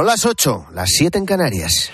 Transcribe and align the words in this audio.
Son 0.00 0.06
las 0.06 0.24
8, 0.24 0.68
las 0.72 0.88
7 0.96 1.18
en 1.18 1.26
Canarias. 1.26 1.90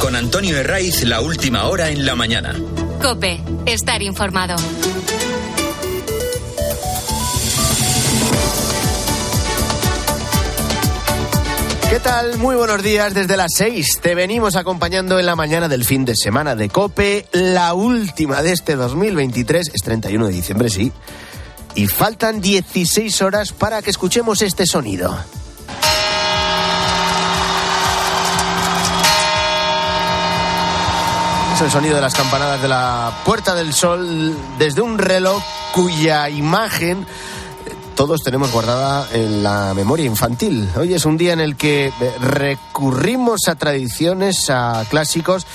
Con 0.00 0.16
Antonio 0.16 0.56
Herraiz, 0.56 1.02
la 1.02 1.20
última 1.20 1.66
hora 1.66 1.90
en 1.90 2.06
la 2.06 2.14
mañana. 2.14 2.58
Cope, 3.02 3.38
estar 3.66 4.00
informado. 4.00 4.56
¿Qué 11.90 12.00
tal? 12.00 12.38
Muy 12.38 12.56
buenos 12.56 12.82
días 12.82 13.12
desde 13.12 13.36
las 13.36 13.52
6. 13.56 14.00
Te 14.00 14.14
venimos 14.14 14.56
acompañando 14.56 15.18
en 15.18 15.26
la 15.26 15.36
mañana 15.36 15.68
del 15.68 15.84
fin 15.84 16.06
de 16.06 16.14
semana 16.16 16.56
de 16.56 16.70
Cope, 16.70 17.26
la 17.32 17.74
última 17.74 18.40
de 18.40 18.52
este 18.52 18.76
2023, 18.76 19.72
es 19.74 19.82
31 19.82 20.28
de 20.28 20.32
diciembre, 20.32 20.70
sí. 20.70 20.92
Y 21.74 21.88
faltan 21.88 22.40
16 22.40 23.20
horas 23.20 23.52
para 23.52 23.82
que 23.82 23.90
escuchemos 23.90 24.40
este 24.40 24.64
sonido. 24.64 25.14
El 31.60 31.70
sonido 31.70 31.96
de 31.96 32.00
las 32.00 32.14
campanadas 32.14 32.62
de 32.62 32.68
la 32.68 33.12
Puerta 33.22 33.54
del 33.54 33.74
Sol 33.74 34.34
desde 34.58 34.80
un 34.80 34.96
reloj 34.96 35.42
cuya 35.74 36.30
imagen 36.30 37.06
todos 37.94 38.22
tenemos 38.22 38.50
guardada 38.50 39.06
en 39.12 39.42
la 39.42 39.74
memoria 39.74 40.06
infantil. 40.06 40.70
Hoy 40.74 40.94
es 40.94 41.04
un 41.04 41.18
día 41.18 41.34
en 41.34 41.40
el 41.40 41.56
que 41.56 41.88
eh, 41.88 41.92
recurrimos 42.18 43.40
a 43.46 43.56
tradiciones, 43.56 44.48
a 44.48 44.86
clásicos. 44.88 45.46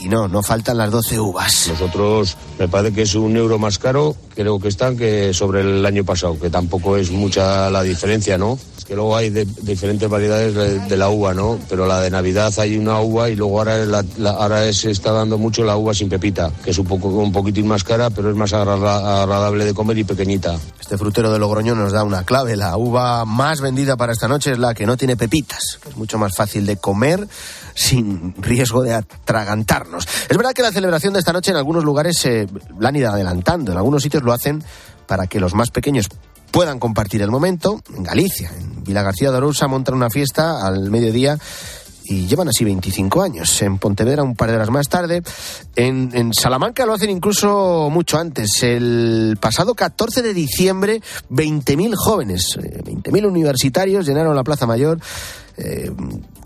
Y 0.00 0.08
no, 0.08 0.26
no 0.26 0.42
faltan 0.42 0.76
las 0.76 0.90
12 0.90 1.20
uvas. 1.20 1.68
Nosotros 1.68 2.36
me 2.58 2.66
parece 2.66 2.96
que 2.96 3.02
es 3.02 3.14
un 3.14 3.36
euro 3.36 3.60
más 3.60 3.78
caro, 3.78 4.16
creo 4.38 4.60
que 4.60 4.68
están, 4.68 4.96
que 4.96 5.34
sobre 5.34 5.62
el 5.62 5.84
año 5.84 6.04
pasado, 6.04 6.38
que 6.38 6.48
tampoco 6.48 6.96
es 6.96 7.10
mucha 7.10 7.68
la 7.70 7.82
diferencia, 7.82 8.38
¿no? 8.38 8.56
que 8.88 8.94
luego 8.94 9.14
hay 9.14 9.28
de, 9.28 9.44
diferentes 9.44 10.08
variedades 10.08 10.88
de, 10.88 10.96
la 10.96 11.10
uva, 11.10 11.34
¿no? 11.34 11.58
Pero 11.68 11.86
la 11.86 12.00
de 12.00 12.10
Navidad 12.10 12.50
hay 12.56 12.78
una 12.78 12.98
uva 13.02 13.28
y 13.28 13.36
luego 13.36 13.58
ahora, 13.58 13.76
ahora 14.38 14.72
se 14.72 14.90
está 14.90 15.12
dando 15.12 15.36
mucho 15.36 15.62
la 15.62 15.76
uva 15.76 15.92
sin 15.92 16.08
pepita, 16.08 16.50
que 16.64 16.70
es 16.70 16.78
un, 16.78 16.86
poco, 16.86 17.08
un 17.08 17.30
poquitín 17.30 17.68
más 17.68 17.84
cara, 17.84 18.08
pero 18.08 18.30
es 18.30 18.34
más 18.34 18.54
agradable 18.54 19.66
de 19.66 19.74
comer 19.74 19.98
y 19.98 20.04
pequeñita. 20.04 20.58
Este 20.80 20.96
frutero 20.96 21.30
de 21.30 21.38
Logroño 21.38 21.74
nos 21.74 21.92
da 21.92 22.02
una 22.02 22.24
clave. 22.24 22.56
La 22.56 22.78
uva 22.78 23.26
más 23.26 23.60
vendida 23.60 23.98
para 23.98 24.14
esta 24.14 24.26
noche 24.26 24.52
es 24.52 24.58
la 24.58 24.72
que 24.72 24.86
no 24.86 24.96
tiene 24.96 25.18
pepitas, 25.18 25.78
que 25.82 25.90
es 25.90 25.96
mucho 25.98 26.16
más 26.16 26.34
fácil 26.34 26.64
de 26.64 26.78
comer 26.78 27.28
sin 27.74 28.34
riesgo 28.38 28.82
de 28.82 28.94
atragantarnos. 28.94 30.08
Es 30.28 30.36
verdad 30.36 30.52
que 30.52 30.62
la 30.62 30.72
celebración 30.72 31.12
de 31.12 31.18
esta 31.20 31.34
noche 31.34 31.50
en 31.50 31.58
algunos 31.58 31.84
lugares 31.84 32.16
se 32.16 32.48
la 32.80 32.88
han 32.88 32.96
ido 32.96 33.10
adelantando, 33.10 33.70
en 33.70 33.78
algunos 33.78 34.02
sitios 34.02 34.22
lo 34.28 34.34
hacen 34.34 34.62
para 35.06 35.26
que 35.26 35.40
los 35.40 35.54
más 35.54 35.70
pequeños 35.70 36.08
puedan 36.50 36.78
compartir 36.78 37.22
el 37.22 37.30
momento. 37.30 37.80
En 37.94 38.04
Galicia, 38.04 38.50
en 38.56 38.84
Vila 38.84 39.02
García 39.02 39.30
de 39.30 39.38
Arousa, 39.38 39.66
montan 39.66 39.94
una 39.94 40.10
fiesta 40.10 40.66
al 40.66 40.90
mediodía 40.90 41.38
y 42.04 42.26
llevan 42.26 42.48
así 42.48 42.64
25 42.64 43.22
años. 43.22 43.60
En 43.62 43.78
Pontevedra 43.78 44.22
un 44.22 44.34
par 44.34 44.50
de 44.50 44.56
horas 44.56 44.70
más 44.70 44.88
tarde. 44.88 45.22
En, 45.76 46.32
Salamanca 46.32 46.86
lo 46.86 46.94
hacen 46.94 47.10
incluso 47.10 47.88
mucho 47.90 48.18
antes. 48.18 48.62
El 48.62 49.36
pasado 49.40 49.74
14 49.74 50.22
de 50.22 50.34
diciembre, 50.34 51.02
20.000 51.30 51.94
jóvenes, 51.96 52.58
20.000 52.58 53.22
eh, 53.22 53.26
universitarios 53.26 54.06
llenaron 54.06 54.36
la 54.36 54.44
Plaza 54.44 54.66
Mayor. 54.66 55.00
Eh, 55.56 55.90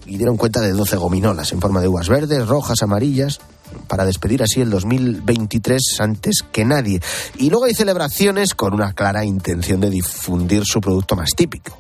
y 0.07 0.17
dieron 0.17 0.37
cuenta 0.37 0.61
de 0.61 0.73
12 0.73 0.97
gominolas 0.97 1.53
en 1.53 1.61
forma 1.61 1.81
de 1.81 1.87
uvas 1.87 2.09
verdes, 2.09 2.49
rojas, 2.49 2.83
amarillas, 2.83 3.41
para 3.89 4.05
despedir 4.05 4.43
así 4.43 4.61
el 4.61 4.71
2023 4.71 5.81
antes 6.01 6.43
que 6.51 6.65
nadie. 6.65 7.01
Y 7.37 7.51
luego 7.51 7.67
hay 7.67 7.75
celebraciones 7.75 8.55
con 8.55 8.75
una 8.75 8.93
clara 8.93 9.25
intención 9.25 9.81
de 9.81 9.91
difundir 9.91 10.65
su 10.65 10.81
producto 10.81 11.17
más 11.17 11.31
típico. 11.37 11.79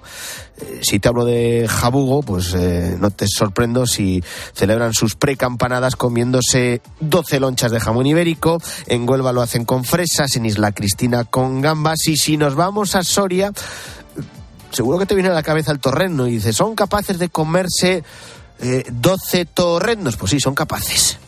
Eh, 0.58 0.80
si 0.82 0.98
te 0.98 1.08
hablo 1.08 1.24
de 1.24 1.66
jabugo, 1.68 2.22
pues 2.22 2.54
eh, 2.54 2.96
no 2.98 3.10
te 3.10 3.26
sorprendo 3.26 3.86
si 3.86 4.22
celebran 4.54 4.92
sus 4.92 5.14
precampanadas 5.16 5.96
comiéndose 5.96 6.82
12 7.00 7.40
lonchas 7.40 7.72
de 7.72 7.80
jamón 7.80 8.06
ibérico. 8.06 8.60
En 8.86 9.08
Huelva 9.08 9.32
lo 9.32 9.42
hacen 9.42 9.64
con 9.64 9.84
fresas, 9.84 10.36
en 10.36 10.46
Isla 10.46 10.72
Cristina 10.72 11.24
con 11.24 11.60
gambas. 11.60 12.06
Y 12.06 12.16
si 12.16 12.36
nos 12.36 12.54
vamos 12.54 12.94
a 12.94 13.02
Soria, 13.02 13.52
seguro 14.70 14.98
que 14.98 15.06
te 15.06 15.14
viene 15.14 15.30
a 15.30 15.34
la 15.34 15.42
cabeza 15.42 15.72
el 15.72 15.80
torrendo 15.80 16.26
y 16.26 16.32
dices, 16.32 16.56
¿son 16.56 16.74
capaces 16.74 17.18
de 17.18 17.28
comerse 17.28 18.04
12 18.60 19.40
eh, 19.40 19.44
torrendos? 19.46 20.16
Pues 20.16 20.30
sí, 20.30 20.40
son 20.40 20.54
capaces. 20.54 21.18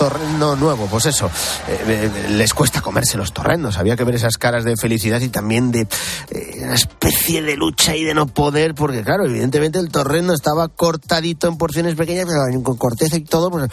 Torrendo 0.00 0.56
nuevo. 0.56 0.86
Pues 0.86 1.04
eso, 1.04 1.26
eh, 1.68 1.84
eh, 1.86 2.28
les 2.30 2.54
cuesta 2.54 2.80
comerse 2.80 3.18
los 3.18 3.34
torrendos. 3.34 3.76
Había 3.76 3.96
que 3.96 4.04
ver 4.04 4.14
esas 4.14 4.38
caras 4.38 4.64
de 4.64 4.74
felicidad 4.78 5.20
y 5.20 5.28
también 5.28 5.70
de 5.70 5.86
eh, 6.30 6.60
una 6.62 6.74
especie 6.74 7.42
de 7.42 7.54
lucha 7.54 7.94
y 7.94 8.04
de 8.04 8.14
no 8.14 8.26
poder, 8.26 8.74
porque 8.74 9.02
claro, 9.02 9.26
evidentemente 9.26 9.78
el 9.78 9.90
torrendo 9.90 10.32
estaba 10.32 10.68
cortadito 10.68 11.48
en 11.48 11.58
porciones 11.58 11.96
pequeñas, 11.96 12.24
pero 12.26 12.62
con 12.62 12.78
corteza 12.78 13.18
y 13.18 13.24
todo, 13.24 13.50
pues, 13.50 13.68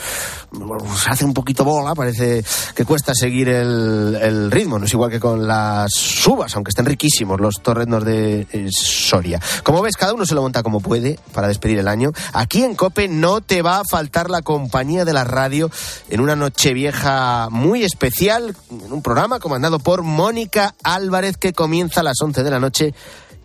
pues 0.51 1.07
hace 1.07 1.23
un 1.23 1.33
poquito 1.33 1.63
bola, 1.63 1.95
parece 1.95 2.43
que 2.75 2.83
cuesta 2.83 3.15
seguir 3.15 3.47
el, 3.47 4.19
el, 4.21 4.51
ritmo. 4.51 4.79
No 4.79 4.85
es 4.85 4.91
igual 4.91 5.09
que 5.09 5.21
con 5.21 5.47
las 5.47 6.27
uvas, 6.27 6.53
aunque 6.57 6.71
estén 6.71 6.85
riquísimos 6.85 7.39
los 7.39 7.61
torrendos 7.61 8.03
de 8.03 8.67
Soria. 8.69 9.39
Como 9.63 9.81
ves, 9.81 9.95
cada 9.95 10.13
uno 10.13 10.25
se 10.25 10.35
lo 10.35 10.41
monta 10.41 10.61
como 10.61 10.81
puede 10.81 11.17
para 11.31 11.47
despedir 11.47 11.79
el 11.79 11.87
año. 11.87 12.11
Aquí 12.33 12.63
en 12.63 12.75
Cope 12.75 13.07
no 13.07 13.39
te 13.39 13.61
va 13.61 13.79
a 13.79 13.83
faltar 13.89 14.29
la 14.29 14.41
compañía 14.41 15.05
de 15.05 15.13
la 15.13 15.23
radio 15.23 15.71
en 16.17 16.21
una 16.21 16.35
noche 16.35 16.73
vieja 16.73 17.47
muy 17.51 17.83
especial, 17.83 18.55
en 18.71 18.91
un 18.91 19.03
programa 19.03 19.39
comandado 19.39 19.77
por 19.77 20.01
Mónica 20.01 20.73
Álvarez 20.81 21.37
que 21.37 21.53
comienza 21.53 21.99
a 21.99 22.03
las 22.03 22.19
11 22.19 22.41
de 22.41 22.49
la 22.49 22.59
noche 22.59 22.95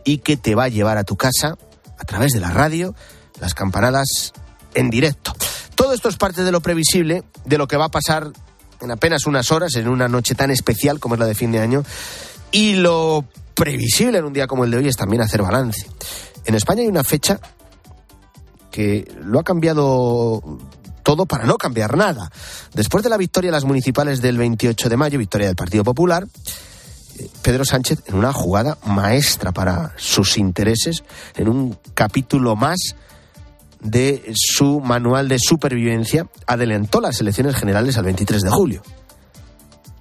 y 0.04 0.18
que 0.18 0.38
te 0.38 0.54
va 0.54 0.64
a 0.64 0.68
llevar 0.68 0.96
a 0.96 1.04
tu 1.04 1.14
casa 1.16 1.58
a 1.98 2.04
través 2.04 2.32
de 2.32 2.40
la 2.40 2.50
radio, 2.50 2.94
las 3.40 3.52
campanadas 3.52 4.32
en 4.72 4.88
directo. 4.88 5.34
Todo 5.74 5.92
esto 5.92 6.08
es 6.08 6.16
parte 6.16 6.44
de 6.44 6.50
lo 6.50 6.62
previsible, 6.62 7.24
de 7.44 7.58
lo 7.58 7.68
que 7.68 7.76
va 7.76 7.84
a 7.84 7.90
pasar 7.90 8.32
en 8.80 8.90
apenas 8.90 9.26
unas 9.26 9.52
horas, 9.52 9.74
en 9.74 9.86
una 9.86 10.08
noche 10.08 10.34
tan 10.34 10.50
especial 10.50 10.98
como 10.98 11.16
es 11.16 11.20
la 11.20 11.26
de 11.26 11.34
fin 11.34 11.52
de 11.52 11.60
año, 11.60 11.84
y 12.52 12.76
lo 12.76 13.26
previsible 13.52 14.16
en 14.16 14.24
un 14.24 14.32
día 14.32 14.46
como 14.46 14.64
el 14.64 14.70
de 14.70 14.78
hoy 14.78 14.88
es 14.88 14.96
también 14.96 15.20
hacer 15.20 15.42
balance. 15.42 15.86
En 16.46 16.54
España 16.54 16.80
hay 16.80 16.88
una 16.88 17.04
fecha 17.04 17.38
que 18.70 19.06
lo 19.20 19.38
ha 19.40 19.44
cambiado 19.44 20.42
todo 21.02 21.26
para 21.26 21.44
no 21.44 21.56
cambiar 21.56 21.96
nada. 21.96 22.30
Después 22.74 23.04
de 23.04 23.10
la 23.10 23.16
victoria 23.16 23.48
de 23.48 23.56
las 23.56 23.64
municipales 23.64 24.20
del 24.20 24.38
28 24.38 24.88
de 24.88 24.96
mayo, 24.96 25.18
victoria 25.18 25.46
del 25.48 25.56
Partido 25.56 25.84
Popular, 25.84 26.26
Pedro 27.42 27.64
Sánchez, 27.64 28.02
en 28.06 28.14
una 28.14 28.32
jugada 28.32 28.78
maestra 28.84 29.52
para 29.52 29.92
sus 29.96 30.38
intereses, 30.38 31.04
en 31.36 31.48
un 31.48 31.78
capítulo 31.94 32.56
más 32.56 32.78
de 33.80 34.32
su 34.34 34.80
manual 34.80 35.28
de 35.28 35.38
supervivencia, 35.38 36.26
adelantó 36.46 37.00
las 37.00 37.20
elecciones 37.20 37.56
generales 37.56 37.98
al 37.98 38.04
23 38.04 38.42
de 38.42 38.50
julio. 38.50 38.82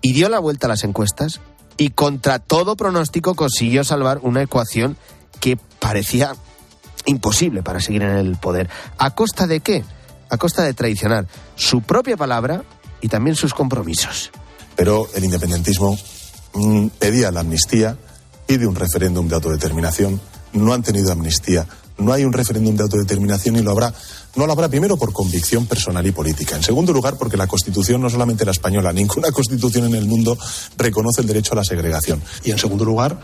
Y 0.02 0.14
dio 0.14 0.30
la 0.30 0.40
vuelta 0.40 0.68
a 0.68 0.70
las 0.70 0.84
encuestas 0.84 1.42
y 1.78 1.90
contra 1.90 2.40
todo 2.40 2.76
pronóstico 2.76 3.36
consiguió 3.36 3.84
salvar 3.84 4.20
una 4.22 4.42
ecuación 4.42 4.98
que 5.40 5.58
parecía 5.80 6.36
imposible 7.06 7.64
para 7.64 7.80
seguir 7.80 8.04
en 8.04 8.18
el 8.18 8.36
poder. 8.38 8.70
¿A 8.98 9.12
costa 9.12 9.48
de 9.48 9.62
qué? 9.62 9.84
A 10.32 10.38
costa 10.38 10.64
de 10.64 10.74
traicionar 10.74 11.28
su 11.56 11.82
propia 11.82 12.18
palabra 12.18 12.64
y 13.02 13.10
también 13.10 13.36
sus 13.36 13.54
compromisos. 13.54 14.32
Pero 14.76 15.08
el 15.14 15.26
independentismo 15.26 15.98
mm, 16.54 16.88
pedía 16.98 17.32
la 17.32 17.42
amnistía, 17.42 17.98
pide 18.48 18.66
un 18.66 18.76
referéndum 18.76 19.28
de 19.28 19.36
autodeterminación, 19.36 20.20
no 20.54 20.74
han 20.74 20.84
tenido 20.84 21.12
amnistía, 21.12 21.68
no 21.98 22.14
hay 22.14 22.24
un 22.24 22.34
referéndum 22.34 22.76
de 22.76 22.84
autodeterminación 22.84 23.58
y 23.58 23.62
lo 23.62 23.72
habrá. 23.72 23.94
No 24.36 24.48
lo 24.48 24.54
habrá 24.54 24.70
primero 24.70 24.98
por 24.98 25.12
convicción 25.12 25.68
personal 25.68 26.08
y 26.08 26.12
política. 26.12 26.56
En 26.56 26.64
segundo 26.64 26.94
lugar, 26.94 27.18
porque 27.18 27.36
la 27.36 27.48
Constitución, 27.48 28.02
no 28.02 28.10
solamente 28.10 28.46
la 28.46 28.52
española, 28.52 28.94
ninguna 28.94 29.32
Constitución 29.34 29.86
en 29.86 29.96
el 29.96 30.08
mundo 30.08 30.38
reconoce 30.78 31.22
el 31.22 31.28
derecho 31.28 31.54
a 31.54 31.58
la 31.58 31.64
segregación. 31.66 32.22
Y 32.46 32.52
en 32.52 32.58
segundo 32.58 32.86
lugar, 32.86 33.20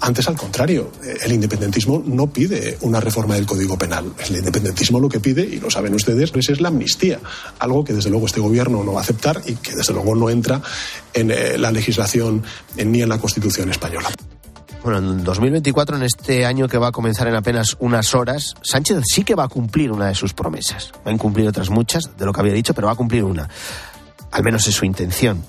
antes, 0.00 0.28
al 0.28 0.36
contrario, 0.36 0.92
el 1.22 1.32
independentismo 1.32 2.02
no 2.04 2.26
pide 2.28 2.78
una 2.82 3.00
reforma 3.00 3.34
del 3.34 3.46
Código 3.46 3.76
Penal. 3.78 4.12
El 4.28 4.36
independentismo 4.36 5.00
lo 5.00 5.08
que 5.08 5.20
pide, 5.20 5.42
y 5.42 5.60
lo 5.60 5.70
saben 5.70 5.94
ustedes, 5.94 6.30
pues 6.30 6.48
es 6.48 6.60
la 6.60 6.68
amnistía, 6.68 7.20
algo 7.58 7.84
que 7.84 7.92
desde 7.92 8.10
luego 8.10 8.26
este 8.26 8.40
gobierno 8.40 8.82
no 8.84 8.92
va 8.92 9.00
a 9.00 9.02
aceptar 9.02 9.42
y 9.46 9.54
que 9.56 9.74
desde 9.74 9.92
luego 9.92 10.14
no 10.14 10.30
entra 10.30 10.60
en 11.12 11.30
eh, 11.30 11.58
la 11.58 11.70
legislación 11.70 12.42
ni 12.76 13.02
en 13.02 13.08
la 13.08 13.18
Constitución 13.18 13.70
española. 13.70 14.10
Bueno, 14.82 14.98
en 14.98 15.24
2024, 15.24 15.96
en 15.96 16.04
este 16.04 16.46
año 16.46 16.68
que 16.68 16.78
va 16.78 16.88
a 16.88 16.92
comenzar 16.92 17.26
en 17.26 17.34
apenas 17.34 17.76
unas 17.80 18.14
horas, 18.14 18.54
Sánchez 18.62 19.02
sí 19.04 19.24
que 19.24 19.34
va 19.34 19.44
a 19.44 19.48
cumplir 19.48 19.90
una 19.90 20.06
de 20.06 20.14
sus 20.14 20.32
promesas. 20.32 20.92
Va 21.04 21.10
a 21.10 21.14
incumplir 21.14 21.48
otras 21.48 21.70
muchas 21.70 22.16
de 22.16 22.24
lo 22.24 22.32
que 22.32 22.40
había 22.40 22.52
dicho, 22.52 22.72
pero 22.72 22.86
va 22.86 22.92
a 22.92 22.96
cumplir 22.96 23.24
una. 23.24 23.48
Al 24.30 24.44
menos 24.44 24.66
es 24.68 24.74
su 24.74 24.84
intención 24.84 25.42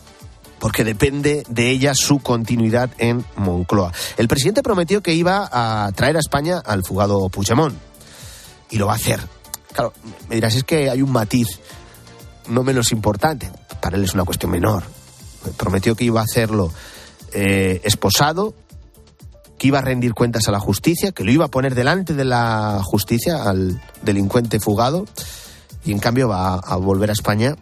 porque 0.60 0.84
depende 0.84 1.44
de 1.50 1.70
ella 1.70 1.94
su 1.94 2.20
continuidad 2.20 2.90
en 2.98 3.26
Moncloa. 3.36 3.92
El 4.18 4.28
presidente 4.28 4.64
prometió 4.64 5.02
que 5.02 5.14
iba 5.14 5.48
a 5.52 5.92
traer 5.94 6.18
a 6.18 6.20
España 6.20 6.60
al 6.66 6.84
fugado 6.84 7.30
Puigdemont. 7.30 7.76
y 8.70 8.78
lo 8.78 8.88
va 8.88 8.94
a 8.94 8.96
hacer. 8.96 9.22
Claro, 9.74 9.94
me 10.28 10.36
dirás, 10.36 10.56
es 10.56 10.64
que 10.64 10.90
hay 10.90 11.02
un 11.02 11.12
matiz 11.12 11.48
no 12.50 12.64
menos 12.64 12.92
importante. 12.92 13.50
Para 13.82 13.98
él 13.98 14.04
es 14.04 14.14
una 14.14 14.26
cuestión 14.26 14.52
menor. 14.52 14.84
Prometió 15.56 15.96
que 15.96 16.04
iba 16.04 16.22
a 16.22 16.24
hacerlo 16.24 16.72
eh, 17.34 17.82
esposado, 17.84 18.54
que 19.58 19.68
iba 19.68 19.80
a 19.80 19.82
rendir 19.82 20.14
cuentas 20.14 20.48
a 20.48 20.52
la 20.52 20.60
justicia, 20.60 21.12
que 21.12 21.24
lo 21.24 21.32
iba 21.32 21.46
a 21.46 21.50
poner 21.50 21.76
delante 21.76 22.14
de 22.14 22.26
la 22.26 22.82
justicia 22.84 23.44
al 23.44 23.82
delincuente 24.02 24.60
fugado 24.60 25.06
y 25.86 25.92
en 25.92 26.00
cambio 26.00 26.28
va 26.28 26.56
a 26.56 26.76
volver 26.76 27.10
a 27.10 27.14
España 27.14 27.56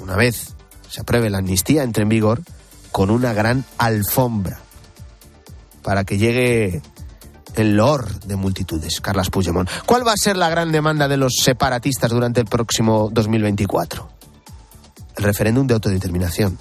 una 0.00 0.16
vez 0.16 0.53
se 0.94 1.00
apruebe 1.00 1.28
la 1.28 1.38
amnistía, 1.38 1.82
entre 1.82 2.04
en 2.04 2.08
vigor 2.08 2.40
con 2.92 3.10
una 3.10 3.32
gran 3.32 3.64
alfombra 3.78 4.60
para 5.82 6.04
que 6.04 6.18
llegue 6.18 6.82
el 7.56 7.76
loor 7.76 8.20
de 8.20 8.36
multitudes, 8.36 9.00
Carlas 9.00 9.28
Puigdemont. 9.28 9.68
¿Cuál 9.86 10.06
va 10.06 10.12
a 10.12 10.16
ser 10.16 10.36
la 10.36 10.48
gran 10.48 10.70
demanda 10.70 11.08
de 11.08 11.16
los 11.16 11.32
separatistas 11.42 12.12
durante 12.12 12.40
el 12.40 12.46
próximo 12.46 13.10
2024? 13.12 14.08
El 15.16 15.24
referéndum 15.24 15.66
de 15.66 15.74
autodeterminación. 15.74 16.58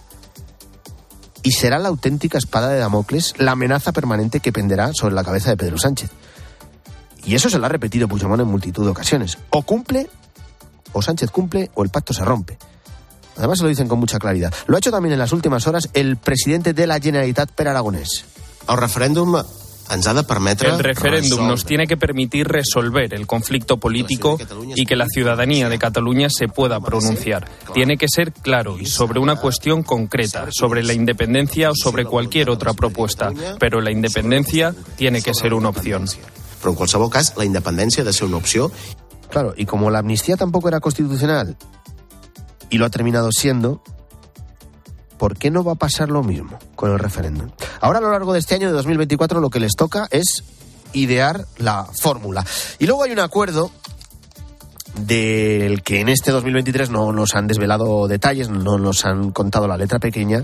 Y 1.44 1.52
será 1.52 1.78
la 1.78 1.90
auténtica 1.90 2.40
espada 2.40 2.70
de 2.70 2.80
Damocles 2.80 3.36
la 3.38 3.52
amenaza 3.52 3.92
permanente 3.92 4.40
que 4.40 4.52
penderá 4.52 4.94
sobre 4.94 5.14
la 5.14 5.24
cabeza 5.24 5.52
de 5.52 5.58
Pedro 5.58 5.78
Sánchez. 5.78 6.10
Y 7.24 7.36
eso 7.36 7.52
se 7.52 7.60
lo 7.60 7.68
ha 7.68 7.70
repetido 7.70 8.08
Puigdemont 8.08 8.42
en 8.42 8.48
multitud 8.48 8.84
de 8.84 8.90
ocasiones. 8.90 9.38
O 9.52 9.62
cumple, 9.62 10.10
o 10.92 11.04
Sánchez 11.04 11.30
cumple, 11.30 11.70
o 11.76 11.84
el 11.84 11.92
pacto 11.92 12.14
se 12.14 12.26
rompe. 12.26 12.58
Además 13.38 13.58
se 13.58 13.64
lo 13.64 13.70
dicen 13.70 13.88
con 13.88 14.00
mucha 14.00 14.20
claridad. 14.20 14.54
Lo 14.68 14.76
ha 14.76 14.80
hecho 14.80 14.92
también 14.92 15.14
en 15.14 15.20
las 15.20 15.32
últimas 15.32 15.68
horas 15.68 15.90
el 15.94 16.18
presidente 16.18 16.74
de 16.74 16.88
la 16.88 17.00
Generalitat, 17.00 17.52
Per 17.52 17.68
Aragonés. 17.68 18.26
El 18.70 18.78
referéndum 18.78 19.44
el 19.92 20.80
referéndum 20.80 21.48
nos 21.48 21.66
tiene 21.66 21.86
que 21.88 21.98
permitir 21.98 22.48
resolver 22.48 23.14
el 23.14 23.28
conflicto 23.28 23.78
político 23.78 24.40
y 24.76 24.86
que 24.86 24.96
la 24.96 25.06
ciudadanía 25.08 25.70
de 25.70 25.78
Cataluña 25.78 26.30
se 26.30 26.48
pueda 26.48 26.80
pronunciar. 26.80 27.48
Tiene 27.74 27.98
que 27.98 28.08
ser 28.08 28.32
claro 28.32 28.80
y 28.80 28.86
sobre 28.86 29.20
una 29.20 29.36
cuestión 29.36 29.84
concreta, 29.84 30.48
sobre 30.52 30.84
la 30.84 30.94
independencia 30.94 31.70
o 31.70 31.76
sobre 31.76 32.06
cualquier 32.06 32.50
otra 32.50 32.74
propuesta, 32.74 33.32
pero 33.60 33.82
la 33.82 33.92
independencia 33.92 34.74
tiene 34.96 35.22
que 35.22 35.34
ser 35.34 35.54
una 35.54 35.70
opción. 35.70 36.06
Pero 36.60 36.72
en 36.72 36.76
cualquier 36.76 37.10
caso, 37.10 37.34
la 37.38 37.46
independencia 37.46 38.04
debe 38.04 38.14
ser 38.14 38.28
una 38.28 38.38
opción. 38.38 38.72
Claro, 39.30 39.54
y 39.58 39.66
como 39.66 39.90
la 39.90 40.00
amnistía 40.00 40.38
tampoco 40.38 40.70
era 40.70 40.80
constitucional 40.80 41.58
y 42.74 42.80
lo 42.80 42.88
ha 42.88 42.90
terminado 42.90 43.32
siendo, 43.32 43.84
¿por 45.20 45.38
qué 45.38 45.52
no 45.52 45.64
va 45.64 45.74
a 45.74 45.76
pasar 45.76 46.10
lo 46.10 46.24
mismo 46.24 46.58
con 46.76 46.92
el 46.92 46.98
referéndum? 46.98 47.52
Ahora 47.80 48.00
a 48.00 48.02
lo 48.02 48.12
largo 48.12 48.34
de 48.34 48.40
este 48.40 48.56
año 48.56 48.66
de 48.66 48.74
2024 48.74 49.40
lo 49.40 49.52
que 49.52 49.60
les 49.60 49.76
toca 49.76 50.08
es 50.10 50.44
idear 50.92 51.46
la 51.60 51.86
fórmula. 51.86 52.44
Y 52.80 52.88
luego 52.88 53.04
hay 53.04 53.12
un 53.12 53.20
acuerdo 53.20 53.70
del 55.06 55.84
que 55.84 56.00
en 56.00 56.10
este 56.10 56.32
2023 56.32 56.90
no 56.90 57.14
nos 57.14 57.36
han 57.36 57.46
desvelado 57.46 58.08
detalles, 58.08 58.50
no 58.50 58.80
nos 58.80 59.06
han 59.06 59.30
contado 59.30 59.68
la 59.68 59.78
letra 59.78 60.00
pequeña, 60.00 60.44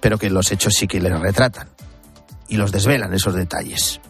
pero 0.00 0.18
que 0.18 0.30
los 0.30 0.52
hechos 0.52 0.72
sí 0.72 0.86
que 0.86 1.00
le 1.00 1.10
retratan 1.18 1.68
y 2.46 2.58
los 2.58 2.70
desvelan 2.70 3.12
esos 3.12 3.34
detalles. 3.34 4.00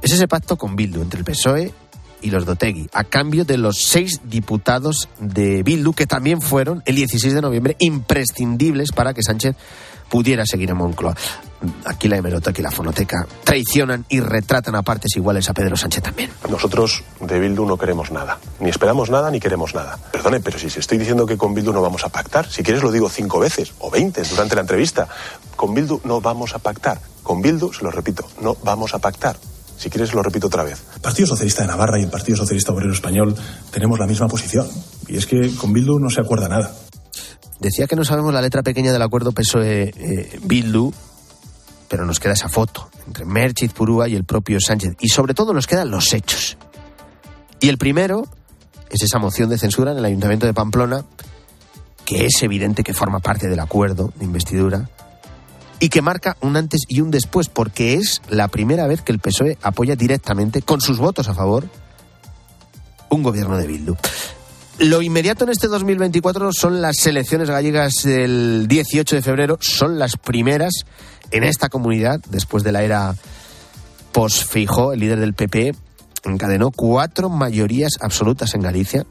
Es 0.00 0.12
ese 0.12 0.26
pacto 0.26 0.56
con 0.56 0.76
Bildu 0.76 1.02
entre 1.02 1.18
el 1.18 1.26
PSOE 1.26 1.74
y 2.22 2.30
los 2.30 2.46
Dotegui, 2.46 2.88
a 2.92 3.04
cambio 3.04 3.44
de 3.44 3.58
los 3.58 3.82
seis 3.82 4.20
diputados 4.24 5.08
de 5.18 5.62
Bildu, 5.62 5.92
que 5.92 6.06
también 6.06 6.40
fueron 6.40 6.82
el 6.86 6.96
16 6.96 7.34
de 7.34 7.40
noviembre 7.40 7.76
imprescindibles 7.78 8.92
para 8.92 9.14
que 9.14 9.22
Sánchez 9.22 9.56
pudiera 10.10 10.44
seguir 10.44 10.70
en 10.70 10.76
Moncloa. 10.76 11.14
Aquí 11.84 12.08
la 12.08 12.16
hemeroteca 12.16 12.60
y 12.60 12.64
la 12.64 12.70
fonoteca 12.70 13.26
traicionan 13.44 14.04
y 14.08 14.20
retratan 14.20 14.74
a 14.74 14.82
partes 14.82 15.14
iguales 15.16 15.48
a 15.48 15.54
Pedro 15.54 15.76
Sánchez 15.76 16.02
también. 16.02 16.30
Nosotros 16.48 17.04
de 17.20 17.38
Bildu 17.38 17.64
no 17.64 17.76
queremos 17.76 18.10
nada. 18.10 18.38
Ni 18.58 18.70
esperamos 18.70 19.10
nada 19.10 19.30
ni 19.30 19.40
queremos 19.40 19.74
nada. 19.74 19.98
Perdone, 20.10 20.40
pero 20.40 20.58
si 20.58 20.66
estoy 20.66 20.98
diciendo 20.98 21.26
que 21.26 21.36
con 21.36 21.54
Bildu 21.54 21.72
no 21.72 21.80
vamos 21.80 22.04
a 22.04 22.08
pactar, 22.08 22.50
si 22.50 22.62
quieres 22.62 22.82
lo 22.82 22.90
digo 22.90 23.08
cinco 23.08 23.38
veces 23.38 23.72
o 23.78 23.90
veinte 23.90 24.22
durante 24.22 24.54
la 24.54 24.62
entrevista. 24.62 25.06
Con 25.54 25.74
Bildu 25.74 26.00
no 26.04 26.20
vamos 26.20 26.54
a 26.54 26.58
pactar. 26.58 27.00
Con 27.22 27.42
Bildu, 27.42 27.72
se 27.72 27.84
lo 27.84 27.90
repito, 27.90 28.26
no 28.40 28.56
vamos 28.64 28.94
a 28.94 28.98
pactar. 28.98 29.36
Si 29.80 29.88
quieres, 29.88 30.12
lo 30.12 30.22
repito 30.22 30.48
otra 30.48 30.62
vez. 30.62 30.82
El 30.94 31.00
Partido 31.00 31.26
Socialista 31.26 31.62
de 31.62 31.68
Navarra 31.68 31.98
y 31.98 32.02
el 32.02 32.10
Partido 32.10 32.36
Socialista 32.36 32.70
Obrero 32.70 32.92
Español 32.92 33.34
tenemos 33.70 33.98
la 33.98 34.06
misma 34.06 34.28
posición. 34.28 34.68
Y 35.08 35.16
es 35.16 35.24
que 35.24 35.50
con 35.56 35.72
Bildu 35.72 35.98
no 35.98 36.10
se 36.10 36.20
acuerda 36.20 36.50
nada. 36.50 36.70
Decía 37.60 37.86
que 37.86 37.96
no 37.96 38.04
sabemos 38.04 38.34
la 38.34 38.42
letra 38.42 38.62
pequeña 38.62 38.92
del 38.92 39.00
acuerdo 39.00 39.32
PSOE-Bildu, 39.32 40.92
pero 41.88 42.04
nos 42.04 42.20
queda 42.20 42.34
esa 42.34 42.50
foto 42.50 42.90
entre 43.06 43.24
Merchit 43.24 43.72
Purúa 43.72 44.06
y 44.06 44.16
el 44.16 44.24
propio 44.24 44.58
Sánchez. 44.60 44.96
Y 45.00 45.08
sobre 45.08 45.32
todo 45.32 45.54
nos 45.54 45.66
quedan 45.66 45.90
los 45.90 46.12
hechos. 46.12 46.58
Y 47.58 47.70
el 47.70 47.78
primero 47.78 48.28
es 48.90 49.02
esa 49.02 49.18
moción 49.18 49.48
de 49.48 49.56
censura 49.56 49.92
en 49.92 49.98
el 49.98 50.04
Ayuntamiento 50.04 50.44
de 50.44 50.52
Pamplona, 50.52 51.06
que 52.04 52.26
es 52.26 52.42
evidente 52.42 52.82
que 52.82 52.92
forma 52.92 53.20
parte 53.20 53.48
del 53.48 53.60
acuerdo 53.60 54.12
de 54.16 54.26
investidura 54.26 54.90
y 55.80 55.88
que 55.88 56.02
marca 56.02 56.36
un 56.40 56.56
antes 56.56 56.82
y 56.86 57.00
un 57.00 57.10
después, 57.10 57.48
porque 57.48 57.94
es 57.94 58.22
la 58.28 58.48
primera 58.48 58.86
vez 58.86 59.02
que 59.02 59.12
el 59.12 59.18
PSOE 59.18 59.58
apoya 59.62 59.96
directamente, 59.96 60.62
con 60.62 60.80
sus 60.80 60.98
votos 60.98 61.28
a 61.28 61.34
favor, 61.34 61.66
un 63.08 63.22
gobierno 63.22 63.56
de 63.56 63.66
Bildu. 63.66 63.96
Lo 64.78 65.02
inmediato 65.02 65.44
en 65.44 65.50
este 65.50 65.66
2024 65.66 66.52
son 66.52 66.80
las 66.80 67.06
elecciones 67.06 67.50
gallegas 67.50 68.02
del 68.02 68.66
18 68.68 69.16
de 69.16 69.22
febrero, 69.22 69.58
son 69.60 69.98
las 69.98 70.16
primeras 70.16 70.84
en 71.30 71.44
esta 71.44 71.68
comunidad, 71.68 72.20
después 72.28 72.62
de 72.62 72.72
la 72.72 72.82
era 72.82 73.14
post-Fijo, 74.12 74.92
el 74.92 75.00
líder 75.00 75.20
del 75.20 75.34
PP 75.34 75.74
encadenó 76.24 76.70
cuatro 76.70 77.28
mayorías 77.28 77.92
absolutas 78.00 78.54
en 78.54 78.62
Galicia. 78.62 79.06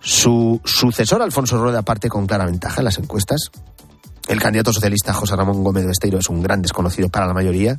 Su 0.00 0.60
sucesor, 0.64 1.20
Alfonso 1.20 1.60
Rueda, 1.60 1.82
parte 1.82 2.08
con 2.08 2.26
clara 2.26 2.46
ventaja 2.46 2.80
en 2.80 2.86
las 2.86 2.98
encuestas. 2.98 3.50
El 4.30 4.40
candidato 4.40 4.72
socialista 4.72 5.12
José 5.12 5.34
Ramón 5.34 5.64
Gómez 5.64 5.84
Besteiro 5.84 6.20
es 6.20 6.28
un 6.28 6.40
gran 6.40 6.62
desconocido 6.62 7.08
para 7.08 7.26
la 7.26 7.34
mayoría. 7.34 7.76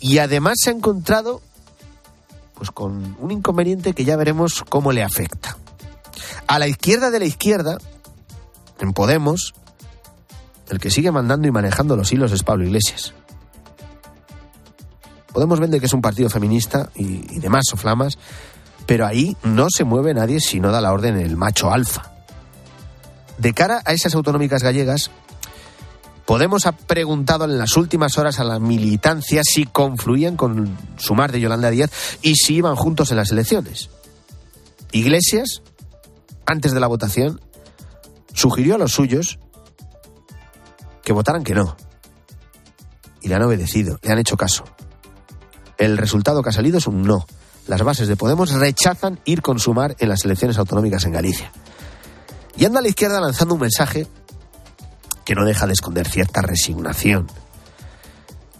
Y 0.00 0.18
además 0.18 0.58
se 0.62 0.68
ha 0.68 0.74
encontrado 0.74 1.40
pues 2.52 2.70
con 2.70 3.16
un 3.18 3.30
inconveniente 3.30 3.94
que 3.94 4.04
ya 4.04 4.16
veremos 4.16 4.62
cómo 4.68 4.92
le 4.92 5.02
afecta. 5.02 5.56
A 6.46 6.58
la 6.58 6.68
izquierda 6.68 7.10
de 7.10 7.20
la 7.20 7.24
izquierda, 7.24 7.78
en 8.80 8.92
Podemos, 8.92 9.54
el 10.68 10.78
que 10.78 10.90
sigue 10.90 11.10
mandando 11.10 11.48
y 11.48 11.52
manejando 11.52 11.96
los 11.96 12.12
hilos 12.12 12.32
es 12.32 12.42
Pablo 12.42 12.66
Iglesias. 12.66 13.14
Podemos 15.32 15.58
vender 15.58 15.80
que 15.80 15.86
es 15.86 15.94
un 15.94 16.02
partido 16.02 16.28
feminista 16.28 16.90
y, 16.94 17.34
y 17.34 17.38
demás 17.38 17.64
soflamas, 17.70 18.18
pero 18.84 19.06
ahí 19.06 19.38
no 19.42 19.68
se 19.74 19.84
mueve 19.84 20.12
nadie 20.12 20.38
si 20.38 20.60
no 20.60 20.70
da 20.70 20.82
la 20.82 20.92
orden 20.92 21.16
el 21.16 21.38
macho 21.38 21.72
alfa. 21.72 22.12
De 23.38 23.54
cara 23.54 23.80
a 23.86 23.94
esas 23.94 24.14
autonómicas 24.14 24.62
gallegas, 24.62 25.10
Podemos 26.26 26.66
ha 26.66 26.72
preguntado 26.72 27.44
en 27.44 27.56
las 27.56 27.76
últimas 27.76 28.18
horas 28.18 28.40
a 28.40 28.44
la 28.44 28.58
militancia 28.58 29.42
si 29.44 29.64
confluían 29.64 30.36
con 30.36 30.76
Sumar 30.96 31.30
de 31.30 31.40
Yolanda 31.40 31.70
Díaz 31.70 31.92
y 32.20 32.34
si 32.34 32.56
iban 32.56 32.74
juntos 32.74 33.12
en 33.12 33.16
las 33.18 33.30
elecciones. 33.30 33.90
Iglesias, 34.90 35.62
antes 36.44 36.72
de 36.72 36.80
la 36.80 36.88
votación, 36.88 37.40
sugirió 38.34 38.74
a 38.74 38.78
los 38.78 38.92
suyos 38.92 39.38
que 41.04 41.12
votaran 41.12 41.44
que 41.44 41.54
no. 41.54 41.76
Y 43.22 43.28
le 43.28 43.36
han 43.36 43.42
obedecido, 43.42 44.00
le 44.02 44.10
han 44.10 44.18
hecho 44.18 44.36
caso. 44.36 44.64
El 45.78 45.96
resultado 45.96 46.42
que 46.42 46.48
ha 46.48 46.52
salido 46.52 46.78
es 46.78 46.88
un 46.88 47.02
no. 47.02 47.24
Las 47.68 47.82
bases 47.82 48.08
de 48.08 48.16
Podemos 48.16 48.50
rechazan 48.52 49.20
ir 49.26 49.42
con 49.42 49.60
Sumar 49.60 49.94
en 50.00 50.08
las 50.08 50.24
elecciones 50.24 50.58
autonómicas 50.58 51.04
en 51.04 51.12
Galicia. 51.12 51.52
Y 52.56 52.64
anda 52.64 52.80
a 52.80 52.82
la 52.82 52.88
izquierda 52.88 53.20
lanzando 53.20 53.54
un 53.54 53.60
mensaje 53.60 54.08
que 55.26 55.34
no 55.34 55.44
deja 55.44 55.66
de 55.66 55.74
esconder 55.74 56.08
cierta 56.08 56.40
resignación. 56.40 57.26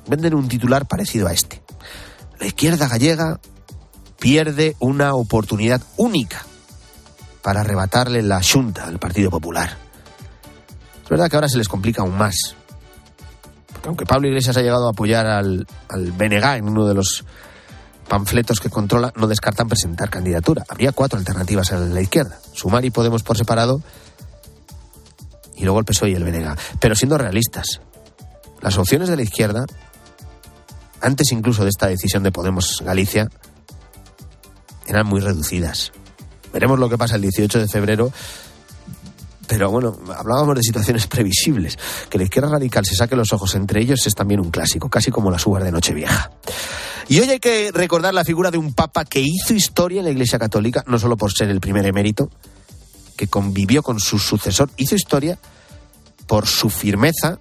Venden 0.06 0.35
un 0.35 0.49
titular 0.49 0.87
parecido 0.87 1.28
a 1.28 1.32
este. 1.32 1.62
La 2.38 2.46
izquierda 2.46 2.88
gallega 2.88 3.40
pierde 4.18 4.76
una 4.80 5.14
oportunidad 5.14 5.80
única 5.96 6.44
para 7.40 7.61
arrebatarle 7.61 8.23
la 8.23 8.42
Junta 8.42 8.85
al 8.85 8.99
Partido 8.99 9.30
Popular. 9.30 9.78
Es 11.04 11.08
verdad 11.08 11.30
que 11.30 11.37
ahora 11.37 11.49
se 11.49 11.56
les 11.56 11.68
complica 11.68 12.02
aún 12.02 12.18
más. 12.18 12.56
Porque 13.73 13.88
aunque 13.88 14.04
Pablo 14.04 14.26
Iglesias 14.26 14.56
ha 14.56 14.62
llegado 14.62 14.88
a 14.88 14.90
apoyar 14.90 15.25
al, 15.26 15.66
al 15.88 16.14
en 16.20 16.68
uno 16.68 16.87
de 16.88 16.94
los 16.94 17.25
panfletos 18.08 18.58
que 18.58 18.70
controla, 18.70 19.12
no 19.14 19.28
descartan 19.28 19.68
presentar 19.68 20.11
candidatura. 20.11 20.64
Habría 20.68 20.90
cuatro 20.90 21.16
alternativas 21.16 21.73
a 21.73 21.78
la 21.78 22.00
izquierda. 22.00 22.40
Sumar 22.52 22.85
y 22.85 22.90
Podemos 22.90 23.23
por 23.23 23.37
separado 23.37 23.80
y 25.56 25.64
luego 25.64 25.78
el 25.78 25.84
PSOE 25.84 26.10
y 26.10 26.14
el 26.14 26.25
BNG. 26.25 26.56
Pero 26.80 26.94
siendo 26.94 27.18
realistas, 27.18 27.80
las 28.60 28.78
opciones 28.78 29.08
de 29.08 29.16
la 29.16 29.22
izquierda, 29.22 29.64
antes 31.00 31.32
incluso 31.32 31.64
de 31.64 31.70
esta 31.70 31.88
decisión 31.88 32.22
de 32.22 32.32
Podemos 32.32 32.82
Galicia, 32.84 33.28
eran 34.86 35.06
muy 35.06 35.20
reducidas. 35.20 35.92
Veremos 36.52 36.78
lo 36.78 36.88
que 36.88 36.98
pasa 36.98 37.16
el 37.16 37.22
18 37.22 37.58
de 37.58 37.68
febrero. 37.68 38.12
Pero 39.46 39.70
bueno, 39.70 39.96
hablábamos 40.16 40.56
de 40.56 40.62
situaciones 40.62 41.06
previsibles. 41.08 41.78
Que 42.08 42.18
la 42.18 42.25
izquierda 42.25 42.50
radical 42.50 42.84
se 42.84 42.94
saque 42.94 43.16
los 43.16 43.32
ojos 43.32 43.54
entre 43.54 43.80
ellos 43.80 44.06
es 44.06 44.14
también 44.14 44.40
un 44.40 44.50
clásico, 44.50 44.88
casi 44.88 45.10
como 45.10 45.30
las 45.30 45.46
uvas 45.46 45.64
de 45.64 45.72
Nochevieja. 45.72 46.30
Y 47.08 47.20
hoy 47.20 47.30
hay 47.30 47.38
que 47.38 47.70
recordar 47.72 48.14
la 48.14 48.25
figura 48.25 48.50
de 48.50 48.58
un 48.58 48.75
papa 48.75 49.04
que 49.04 49.20
hizo 49.20 49.54
historia 49.54 50.00
en 50.00 50.06
la 50.06 50.10
Iglesia 50.10 50.38
Católica, 50.38 50.82
no 50.88 50.98
solo 50.98 51.16
por 51.16 51.32
ser 51.32 51.50
el 51.50 51.60
primer 51.60 51.86
emérito, 51.86 52.30
que 53.16 53.26
convivió 53.26 53.82
con 53.82 53.99
su 54.00 54.18
sucesor, 54.18 54.70
hizo 54.76 54.94
historia 54.94 55.38
por 56.26 56.46
su 56.46 56.70
firmeza 56.70 57.38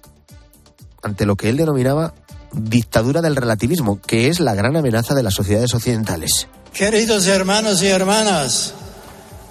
ante 1.02 1.26
lo 1.26 1.36
que 1.36 1.48
él 1.48 1.56
denominaba 1.56 2.14
dictadura 2.52 3.20
del 3.20 3.36
relativismo, 3.36 4.00
que 4.00 4.28
es 4.28 4.40
la 4.40 4.54
gran 4.54 4.76
amenaza 4.76 5.14
de 5.14 5.22
las 5.22 5.34
sociedades 5.34 5.74
occidentales. 5.74 6.48
Queridos 6.72 7.26
hermanos 7.26 7.82
y 7.82 7.86
hermanas, 7.86 8.74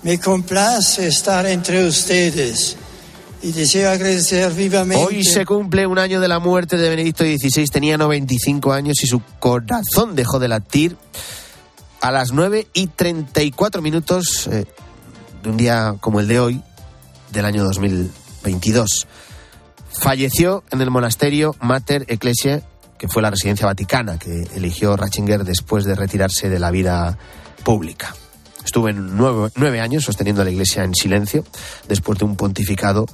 me 0.03 0.19
complace 0.19 1.07
estar 1.07 1.45
entre 1.45 1.87
ustedes 1.87 2.77
y 3.41 3.51
deseo 3.51 3.91
agradecer 3.91 4.51
vivamente. 4.53 5.03
Hoy 5.03 5.23
se 5.23 5.45
cumple 5.45 5.85
un 5.85 5.99
año 5.99 6.19
de 6.19 6.27
la 6.27 6.39
muerte 6.39 6.77
de 6.77 6.89
Benedicto 6.89 7.23
XVI, 7.23 7.65
tenía 7.67 7.97
95 7.97 8.73
años 8.73 9.03
y 9.03 9.07
su 9.07 9.21
corazón 9.39 10.15
dejó 10.15 10.39
de 10.39 10.47
latir 10.47 10.97
a 12.01 12.11
las 12.11 12.31
9 12.31 12.67
y 12.73 12.87
34 12.87 13.81
minutos 13.81 14.47
eh, 14.47 14.65
un 15.47 15.57
día 15.57 15.95
como 15.99 16.19
el 16.19 16.27
de 16.27 16.39
hoy, 16.39 16.61
del 17.31 17.45
año 17.45 17.63
2022. 17.63 19.07
Falleció 19.89 20.63
en 20.71 20.81
el 20.81 20.91
monasterio 20.91 21.55
Mater 21.61 22.05
Ecclesiae, 22.07 22.63
que 22.97 23.07
fue 23.07 23.21
la 23.21 23.29
residencia 23.29 23.65
vaticana 23.65 24.17
que 24.17 24.43
eligió 24.55 24.95
Ratzinger 24.95 25.43
después 25.43 25.85
de 25.85 25.95
retirarse 25.95 26.49
de 26.49 26.59
la 26.59 26.71
vida 26.71 27.17
pública. 27.63 28.15
Estuvo 28.63 28.91
nueve, 28.91 29.79
años 29.79 30.03
sosteniendo 30.03 30.43
la 30.43 30.49
iglesia 30.49 30.83
en 30.83 30.95
silencio, 30.95 31.45
después 31.87 32.17
de 32.19 32.25
un 32.25 32.35
pontificado 32.35 33.05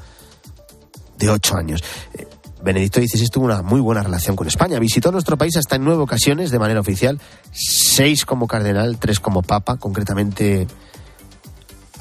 de 1.17 1.29
ocho 1.29 1.57
años. 1.57 1.83
Eh, 2.13 2.25
Benedicto 2.63 3.01
XVI 3.01 3.27
tuvo 3.27 3.45
una 3.45 3.61
muy 3.61 3.81
buena 3.81 4.03
relación 4.03 4.35
con 4.35 4.47
España. 4.47 4.79
Visitó 4.79 5.11
nuestro 5.11 5.37
país 5.37 5.57
hasta 5.57 5.75
en 5.75 5.83
nueve 5.83 6.01
ocasiones 6.01 6.51
de 6.51 6.59
manera 6.59 6.79
oficial, 6.79 7.19
seis 7.51 8.25
como 8.25 8.47
cardenal, 8.47 8.97
tres 8.99 9.19
como 9.19 9.41
papa. 9.41 9.77
Concretamente, 9.77 10.67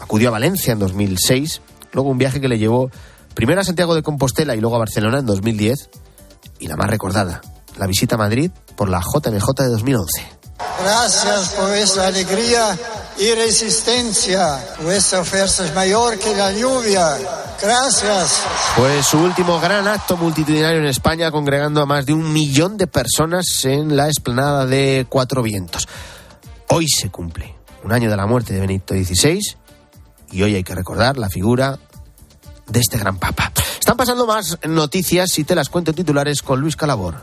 acudió 0.01 0.29
a 0.29 0.33
Valencia 0.33 0.73
en 0.73 0.79
2006, 0.79 1.61
luego 1.93 2.11
un 2.11 2.19
viaje 2.19 2.41
que 2.41 2.49
le 2.49 2.59
llevó 2.59 2.91
Primero 3.35 3.61
a 3.61 3.65
Santiago 3.65 3.95
de 3.95 4.03
Compostela 4.03 4.55
y 4.55 4.61
luego 4.61 4.77
a 4.77 4.81
Barcelona 4.81 5.19
en 5.19 5.27
2010. 5.27 5.91
Y 6.59 6.67
la 6.67 6.77
más 6.77 6.91
recordada, 6.91 7.41
la 7.79 7.87
visita 7.87 8.17
a 8.17 8.19
Madrid 8.19 8.51
por 8.77 8.89
la 8.89 9.01
JMJ 9.01 9.47
de 9.63 9.69
2011. 9.69 10.27
Gracias 10.83 11.49
por 11.51 11.69
vuestra 11.69 12.09
alegría 12.09 12.79
y 13.19 13.33
resistencia. 13.33 14.59
Vuestra 14.83 15.25
fuerza 15.25 15.65
es 15.65 15.75
mayor 15.75 16.19
que 16.19 16.35
la 16.35 16.53
lluvia. 16.53 17.17
Gracias. 17.63 18.43
Fue 18.77 19.03
su 19.03 19.19
último 19.19 19.61
gran 19.61 19.87
acto 19.87 20.17
multitudinario 20.17 20.81
en 20.81 20.87
España, 20.87 21.31
congregando 21.31 21.81
a 21.81 21.87
más 21.87 22.05
de 22.05 22.13
un 22.13 22.33
millón 22.33 22.77
de 22.77 22.87
personas 22.87 23.65
en 23.65 23.97
la 23.97 24.07
explanada 24.07 24.67
de 24.67 25.07
Cuatro 25.09 25.43
Vientos. 25.43 25.89
Hoy 26.69 26.89
se 26.89 27.11
cumple 27.11 27.55
un 27.85 27.93
año 27.93 28.11
de 28.11 28.17
la 28.17 28.27
muerte 28.27 28.53
de 28.53 28.61
Benito 28.61 28.95
XVI 28.95 29.41
y 30.33 30.43
hoy 30.43 30.55
hay 30.55 30.65
que 30.65 30.75
recordar 30.75 31.19
la 31.19 31.29
figura 31.29 31.79
de 32.67 32.81
este 32.81 32.99
gran 32.99 33.19
papa. 33.19 33.53
Están 33.79 33.97
pasando 33.97 34.27
más 34.27 34.59
noticias 34.69 35.39
y 35.39 35.45
te 35.45 35.55
las 35.55 35.69
cuento 35.69 35.93
titulares 35.93 36.43
con 36.43 36.61
Luis 36.61 36.77
Calabor. 36.77 37.17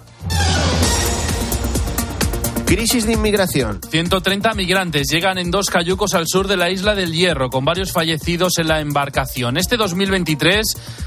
Crisis 2.67 3.05
de 3.05 3.13
inmigración. 3.13 3.79
130 3.89 4.53
migrantes 4.53 5.07
llegan 5.09 5.37
en 5.37 5.51
dos 5.51 5.67
cayucos 5.67 6.13
al 6.13 6.27
sur 6.27 6.49
de 6.49 6.57
la 6.57 6.69
isla 6.69 6.95
del 6.95 7.13
Hierro, 7.13 7.49
con 7.49 7.63
varios 7.63 7.93
fallecidos 7.93 8.57
en 8.57 8.67
la 8.67 8.81
embarcación. 8.81 9.55
Este 9.55 9.77
2023 9.77 10.65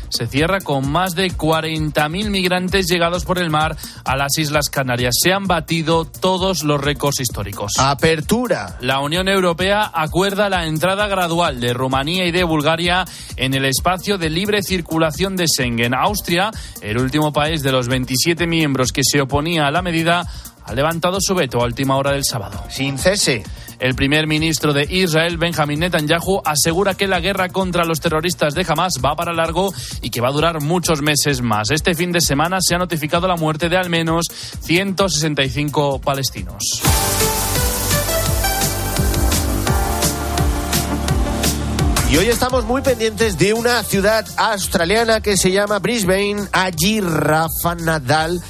se 0.09 0.27
cierra 0.27 0.61
con 0.61 0.91
más 0.91 1.15
de 1.15 1.31
40.000 1.31 2.31
migrantes 2.31 2.87
llegados 2.87 3.27
por 3.27 3.39
el 3.39 3.51
mar 3.51 3.77
a 4.05 4.17
las 4.17 4.39
Islas 4.39 4.71
Canarias. 4.71 5.15
Se 5.23 5.35
han 5.35 5.47
batido 5.47 6.07
todos 6.07 6.65
los 6.65 6.81
récords 6.81 7.21
históricos. 7.21 7.75
Apertura. 7.79 8.79
La 8.81 9.01
Unión 9.01 9.29
Europea 9.29 9.91
acuerda 9.93 10.49
la 10.49 10.65
entrada 10.65 11.09
gradual 11.09 11.61
de 11.61 11.75
Rumanía 11.75 12.27
y 12.27 12.33
de 12.33 12.43
Bulgaria 12.43 13.05
en 13.37 13.53
el 13.53 13.67
espacio 13.67 14.17
de 14.17 14.31
libre 14.31 14.63
circulación 14.63 15.37
de 15.37 15.47
Schengen. 15.47 15.95
Austria, 15.95 16.51
el 16.81 16.97
último 16.97 17.35
país 17.35 17.63
de 17.63 17.71
los 17.71 17.87
27 17.89 18.47
miembros 18.47 18.93
que 18.93 19.03
se 19.05 19.21
oponía 19.21 19.67
a 19.67 19.71
la 19.71 19.83
medida, 19.83 20.27
ha 20.71 20.75
levantado 20.75 21.19
su 21.21 21.35
veto 21.35 21.61
a 21.61 21.65
última 21.65 21.97
hora 21.97 22.13
del 22.13 22.25
sábado. 22.25 22.63
Sin 22.71 22.97
cese. 22.97 23.43
El 23.81 23.97
primer 23.97 24.29
ministro 24.29 24.73
de 24.73 24.87
Israel, 24.89 25.37
Benjamin 25.37 25.81
Netanyahu, 25.81 26.43
asegura 26.45 26.95
que 26.95 27.09
la 27.09 27.19
guerra 27.19 27.49
contra 27.49 27.85
los 27.85 27.99
terroristas 27.99 28.55
de 28.55 28.65
Hamas 28.69 29.01
va 29.05 29.17
para 29.17 29.33
largo 29.33 29.73
y 30.01 30.11
que 30.11 30.21
va 30.21 30.29
a 30.29 30.33
durar 30.33 30.63
muchos 30.63 31.03
meses 31.03 31.43
más. 31.43 31.73
Este 31.73 31.95
fin 31.95 32.13
de 32.13 32.21
semana 32.21 32.59
se 32.61 32.77
ha 32.77 32.79
notificado 32.79 33.27
la 33.27 33.35
muerte 33.35 33.69
de 33.69 33.79
al 33.79 33.91
menos 33.91 34.27
165 34.61 36.01
palestinos. 36.01 36.63
Y 42.11 42.17
hoy 42.17 42.27
estamos 42.27 42.65
muy 42.65 42.83
pendientes 42.83 43.39
de 43.39 43.55
una 43.55 43.83
ciudad 43.83 44.25
australiana 44.37 45.21
que 45.21 45.37
se 45.37 45.51
llama 45.51 45.81
Brisbane. 45.81 46.47
Allí 46.53 47.01
Rafa 47.01 47.75
Nadal 47.77 48.41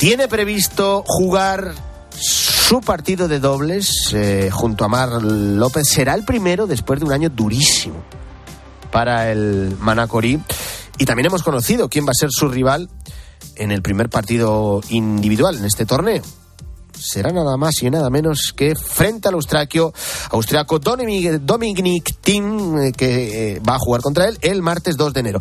tiene 0.00 0.28
previsto 0.28 1.04
jugar 1.06 1.74
su 2.18 2.80
partido 2.80 3.28
de 3.28 3.38
dobles 3.38 4.14
eh, 4.14 4.48
junto 4.50 4.86
a 4.86 4.88
Mar 4.88 5.22
López. 5.22 5.86
Será 5.86 6.14
el 6.14 6.24
primero 6.24 6.66
después 6.66 7.00
de 7.00 7.04
un 7.04 7.12
año 7.12 7.28
durísimo 7.28 7.96
para 8.90 9.30
el 9.30 9.76
Manacorí. 9.78 10.40
Y 10.96 11.04
también 11.04 11.26
hemos 11.26 11.42
conocido 11.42 11.90
quién 11.90 12.06
va 12.06 12.12
a 12.12 12.18
ser 12.18 12.30
su 12.32 12.48
rival 12.48 12.88
en 13.56 13.72
el 13.72 13.82
primer 13.82 14.08
partido 14.08 14.80
individual 14.88 15.58
en 15.58 15.66
este 15.66 15.84
torneo. 15.84 16.22
Será 16.98 17.30
nada 17.30 17.58
más 17.58 17.82
y 17.82 17.90
nada 17.90 18.08
menos 18.08 18.54
que 18.56 18.76
frente 18.76 19.28
al 19.28 19.34
austraquio, 19.34 19.92
austriaco 20.30 20.78
Dominic 20.78 22.16
Thiem, 22.22 22.78
eh, 22.78 22.92
que 22.92 23.56
eh, 23.56 23.60
va 23.60 23.74
a 23.74 23.78
jugar 23.78 24.00
contra 24.00 24.28
él 24.28 24.38
el 24.40 24.62
martes 24.62 24.96
2 24.96 25.12
de 25.12 25.20
enero. 25.20 25.40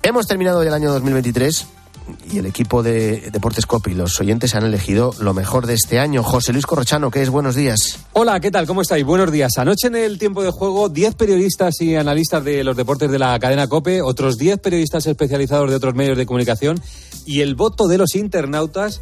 Hemos 0.00 0.28
terminado 0.28 0.62
el 0.62 0.72
año 0.72 0.92
2023 0.92 1.66
y 2.30 2.38
el 2.38 2.46
equipo 2.46 2.82
de 2.82 3.30
Deportes 3.32 3.66
Copi 3.66 3.94
los 3.94 4.20
oyentes 4.20 4.54
han 4.54 4.64
elegido 4.64 5.14
lo 5.20 5.34
mejor 5.34 5.66
de 5.66 5.74
este 5.74 5.98
año. 5.98 6.22
José 6.22 6.52
Luis 6.52 6.66
Corrochano, 6.66 7.10
¿qué 7.10 7.22
es? 7.22 7.30
Buenos 7.30 7.54
días. 7.54 7.98
Hola, 8.12 8.40
¿qué 8.40 8.50
tal? 8.50 8.66
¿Cómo 8.66 8.82
estáis? 8.82 9.04
Buenos 9.04 9.30
días. 9.32 9.52
Anoche 9.58 9.88
en 9.88 9.96
el 9.96 10.18
tiempo 10.18 10.42
de 10.42 10.50
juego, 10.50 10.88
10 10.88 11.14
periodistas 11.14 11.80
y 11.80 11.96
analistas 11.96 12.44
de 12.44 12.64
los 12.64 12.76
deportes 12.76 13.10
de 13.10 13.18
la 13.18 13.38
cadena 13.38 13.68
Cope, 13.68 14.02
otros 14.02 14.36
10 14.36 14.58
periodistas 14.58 15.06
especializados 15.06 15.70
de 15.70 15.76
otros 15.76 15.94
medios 15.94 16.16
de 16.16 16.26
comunicación 16.26 16.80
y 17.24 17.40
el 17.40 17.54
voto 17.54 17.88
de 17.88 17.98
los 17.98 18.14
internautas 18.14 19.00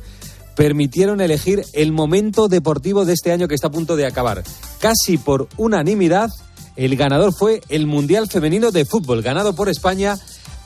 permitieron 0.57 1.21
elegir 1.21 1.65
el 1.73 1.93
momento 1.93 2.49
deportivo 2.49 3.05
de 3.05 3.13
este 3.13 3.33
año 3.33 3.49
que 3.49 3.55
está 3.55 3.69
a 3.69 3.73
punto 3.73 3.97
de 3.97 4.07
acabar. 4.07 4.43
Casi 4.81 5.19
por 5.19 5.49
unanimidad, 5.57 6.31
el 6.77 6.97
ganador 6.97 7.33
fue 7.33 7.61
el 7.69 7.87
Mundial 7.87 8.29
Femenino 8.29 8.71
de 8.71 8.85
Fútbol, 8.85 9.23
ganado 9.23 9.55
por 9.55 9.69
España 9.69 10.17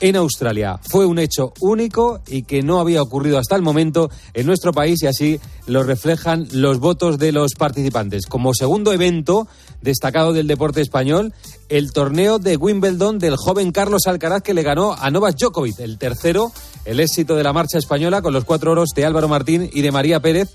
en 0.00 0.16
Australia. 0.16 0.78
Fue 0.88 1.06
un 1.06 1.18
hecho 1.18 1.52
único 1.60 2.20
y 2.26 2.42
que 2.42 2.62
no 2.62 2.80
había 2.80 3.02
ocurrido 3.02 3.38
hasta 3.38 3.56
el 3.56 3.62
momento 3.62 4.10
en 4.34 4.46
nuestro 4.46 4.72
país 4.72 5.02
y 5.02 5.06
así 5.06 5.40
lo 5.66 5.82
reflejan 5.82 6.46
los 6.52 6.78
votos 6.78 7.18
de 7.18 7.32
los 7.32 7.54
participantes. 7.54 8.26
Como 8.26 8.54
segundo 8.54 8.92
evento 8.92 9.48
destacado 9.82 10.32
del 10.32 10.46
deporte 10.46 10.80
español, 10.80 11.32
el 11.68 11.92
torneo 11.92 12.38
de 12.38 12.56
Wimbledon 12.56 13.18
del 13.18 13.36
joven 13.36 13.72
Carlos 13.72 14.06
Alcaraz 14.06 14.42
que 14.42 14.54
le 14.54 14.62
ganó 14.62 14.94
a 14.94 15.10
Novak 15.10 15.36
Djokovic. 15.36 15.78
El 15.80 15.98
tercero, 15.98 16.52
el 16.84 17.00
éxito 17.00 17.34
de 17.34 17.42
la 17.42 17.52
marcha 17.52 17.78
española 17.78 18.22
con 18.22 18.32
los 18.32 18.44
cuatro 18.44 18.72
oros 18.72 18.90
de 18.94 19.04
Álvaro 19.04 19.28
Martín 19.28 19.68
y 19.72 19.82
de 19.82 19.92
María 19.92 20.20
Pérez 20.20 20.48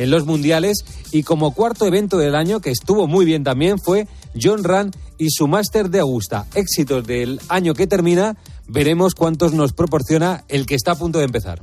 en 0.00 0.10
los 0.10 0.24
mundiales. 0.24 0.84
Y 1.12 1.22
como 1.22 1.54
cuarto 1.54 1.86
evento 1.86 2.18
del 2.18 2.34
año, 2.34 2.60
que 2.60 2.70
estuvo 2.70 3.06
muy 3.06 3.24
bien 3.24 3.44
también, 3.44 3.78
fue 3.78 4.08
John 4.40 4.64
Rand 4.64 4.96
y 5.18 5.30
su 5.30 5.46
máster 5.46 5.90
de 5.90 6.00
Augusta. 6.00 6.46
Éxitos 6.54 7.06
del 7.06 7.40
año 7.48 7.74
que 7.74 7.86
termina 7.86 8.36
veremos 8.66 9.14
cuántos 9.14 9.52
nos 9.52 9.72
proporciona 9.72 10.44
el 10.48 10.66
que 10.66 10.74
está 10.74 10.92
a 10.92 10.96
punto 10.96 11.18
de 11.18 11.26
empezar. 11.26 11.60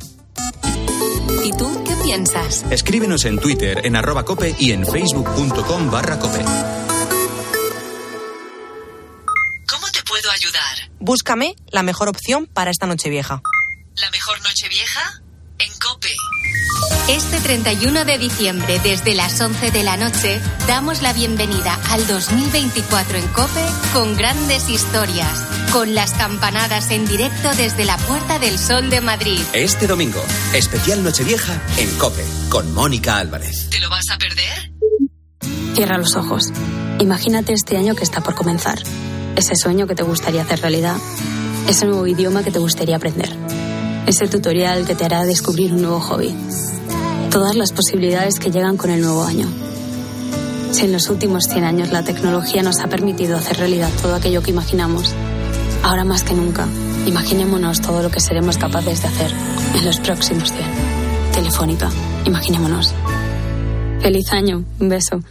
¿Y 1.43 1.51
tú 1.51 1.83
qué 1.83 1.95
piensas? 2.03 2.65
Escríbenos 2.69 3.25
en 3.25 3.39
Twitter, 3.39 3.85
en 3.85 3.95
arroba 3.95 4.23
cope 4.23 4.55
y 4.59 4.71
en 4.71 4.85
facebook.com 4.85 5.89
barra 5.89 6.19
cope. 6.19 6.43
¿Cómo 9.69 9.87
te 9.91 10.03
puedo 10.07 10.29
ayudar? 10.29 10.91
Búscame 10.99 11.55
la 11.71 11.83
mejor 11.83 12.09
opción 12.09 12.47
para 12.47 12.69
esta 12.69 12.85
noche 12.85 13.09
vieja. 13.09 13.41
¿La 13.95 14.09
mejor 14.11 14.39
noche 14.41 14.67
vieja? 14.69 15.21
Este 17.09 17.39
31 17.39 18.03
de 18.03 18.17
diciembre, 18.17 18.81
desde 18.83 19.15
las 19.15 19.39
11 19.39 19.71
de 19.71 19.81
la 19.81 19.95
noche, 19.95 20.41
damos 20.67 21.01
la 21.01 21.13
bienvenida 21.13 21.79
al 21.89 22.05
2024 22.05 23.17
en 23.17 23.27
Cope 23.29 23.65
con 23.93 24.17
grandes 24.17 24.67
historias, 24.67 25.41
con 25.71 25.95
las 25.95 26.11
campanadas 26.15 26.91
en 26.91 27.05
directo 27.05 27.47
desde 27.55 27.85
la 27.85 27.95
Puerta 27.95 28.39
del 28.39 28.59
Sol 28.59 28.89
de 28.89 28.99
Madrid. 28.99 29.39
Este 29.53 29.87
domingo, 29.87 30.21
especial 30.53 31.01
Nochevieja 31.01 31.53
en 31.77 31.97
Cope, 31.97 32.25
con 32.49 32.73
Mónica 32.73 33.19
Álvarez. 33.19 33.69
¿Te 33.69 33.79
lo 33.79 33.89
vas 33.89 34.09
a 34.11 34.17
perder? 34.17 34.73
Cierra 35.75 35.97
los 35.97 36.17
ojos. 36.17 36.51
Imagínate 36.99 37.53
este 37.53 37.77
año 37.77 37.95
que 37.95 38.03
está 38.03 38.19
por 38.19 38.35
comenzar. 38.35 38.79
Ese 39.37 39.55
sueño 39.55 39.87
que 39.87 39.95
te 39.95 40.03
gustaría 40.03 40.41
hacer 40.41 40.59
realidad. 40.59 40.97
Ese 41.69 41.85
nuevo 41.85 42.05
idioma 42.05 42.43
que 42.43 42.51
te 42.51 42.59
gustaría 42.59 42.97
aprender. 42.97 43.33
Ese 44.07 44.27
tutorial 44.27 44.85
que 44.85 44.95
te 44.95 45.05
hará 45.05 45.23
descubrir 45.23 45.71
un 45.71 45.83
nuevo 45.83 46.01
hobby 46.01 46.35
todas 47.37 47.55
las 47.55 47.71
posibilidades 47.71 48.39
que 48.39 48.49
llegan 48.49 48.77
con 48.77 48.89
el 48.89 48.99
nuevo 48.99 49.23
año. 49.23 49.45
Si 50.71 50.85
en 50.85 50.91
los 50.91 51.07
últimos 51.07 51.43
100 51.43 51.65
años 51.65 51.91
la 51.91 52.01
tecnología 52.01 52.63
nos 52.63 52.79
ha 52.79 52.87
permitido 52.87 53.37
hacer 53.37 53.57
realidad 53.57 53.91
todo 54.01 54.15
aquello 54.15 54.41
que 54.41 54.49
imaginamos, 54.49 55.13
ahora 55.83 56.03
más 56.03 56.23
que 56.23 56.33
nunca, 56.33 56.67
imaginémonos 57.05 57.79
todo 57.79 58.01
lo 58.01 58.09
que 58.09 58.21
seremos 58.21 58.57
capaces 58.57 59.03
de 59.03 59.09
hacer 59.09 59.31
en 59.75 59.85
los 59.85 59.99
próximos 59.99 60.51
100. 60.51 60.65
Telefónica, 61.31 61.91
imaginémonos. 62.25 62.95
Feliz 64.01 64.33
año, 64.33 64.65
un 64.79 64.89
beso. 64.89 65.21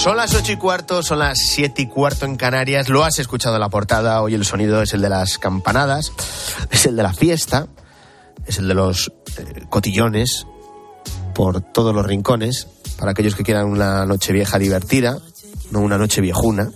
Son 0.00 0.16
las 0.16 0.34
ocho 0.34 0.52
y 0.52 0.56
cuarto, 0.56 1.02
son 1.02 1.18
las 1.18 1.38
siete 1.38 1.82
y 1.82 1.86
cuarto 1.86 2.24
en 2.24 2.36
Canarias. 2.36 2.88
Lo 2.88 3.04
has 3.04 3.18
escuchado 3.18 3.56
en 3.56 3.60
la 3.60 3.68
portada. 3.68 4.22
Hoy 4.22 4.32
el 4.32 4.46
sonido 4.46 4.80
es 4.80 4.94
el 4.94 5.02
de 5.02 5.10
las 5.10 5.36
campanadas, 5.36 6.10
es 6.70 6.86
el 6.86 6.96
de 6.96 7.02
la 7.02 7.12
fiesta, 7.12 7.66
es 8.46 8.56
el 8.56 8.68
de 8.68 8.72
los 8.72 9.12
eh, 9.36 9.66
cotillones 9.68 10.46
por 11.34 11.60
todos 11.60 11.94
los 11.94 12.06
rincones, 12.06 12.66
para 12.98 13.10
aquellos 13.10 13.34
que 13.34 13.42
quieran 13.42 13.66
una 13.66 14.06
noche 14.06 14.32
vieja 14.32 14.58
divertida, 14.58 15.18
no 15.70 15.80
una 15.80 15.98
noche 15.98 16.22
viejuna. 16.22 16.70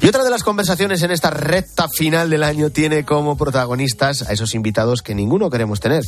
Y 0.00 0.08
otra 0.08 0.24
de 0.24 0.30
las 0.30 0.42
conversaciones 0.42 1.00
en 1.04 1.12
esta 1.12 1.30
recta 1.30 1.88
final 1.88 2.28
del 2.28 2.42
año 2.42 2.70
tiene 2.70 3.04
como 3.04 3.36
protagonistas 3.36 4.22
a 4.22 4.32
esos 4.32 4.56
invitados 4.56 5.02
que 5.02 5.14
ninguno 5.14 5.48
queremos 5.48 5.78
tener, 5.78 6.02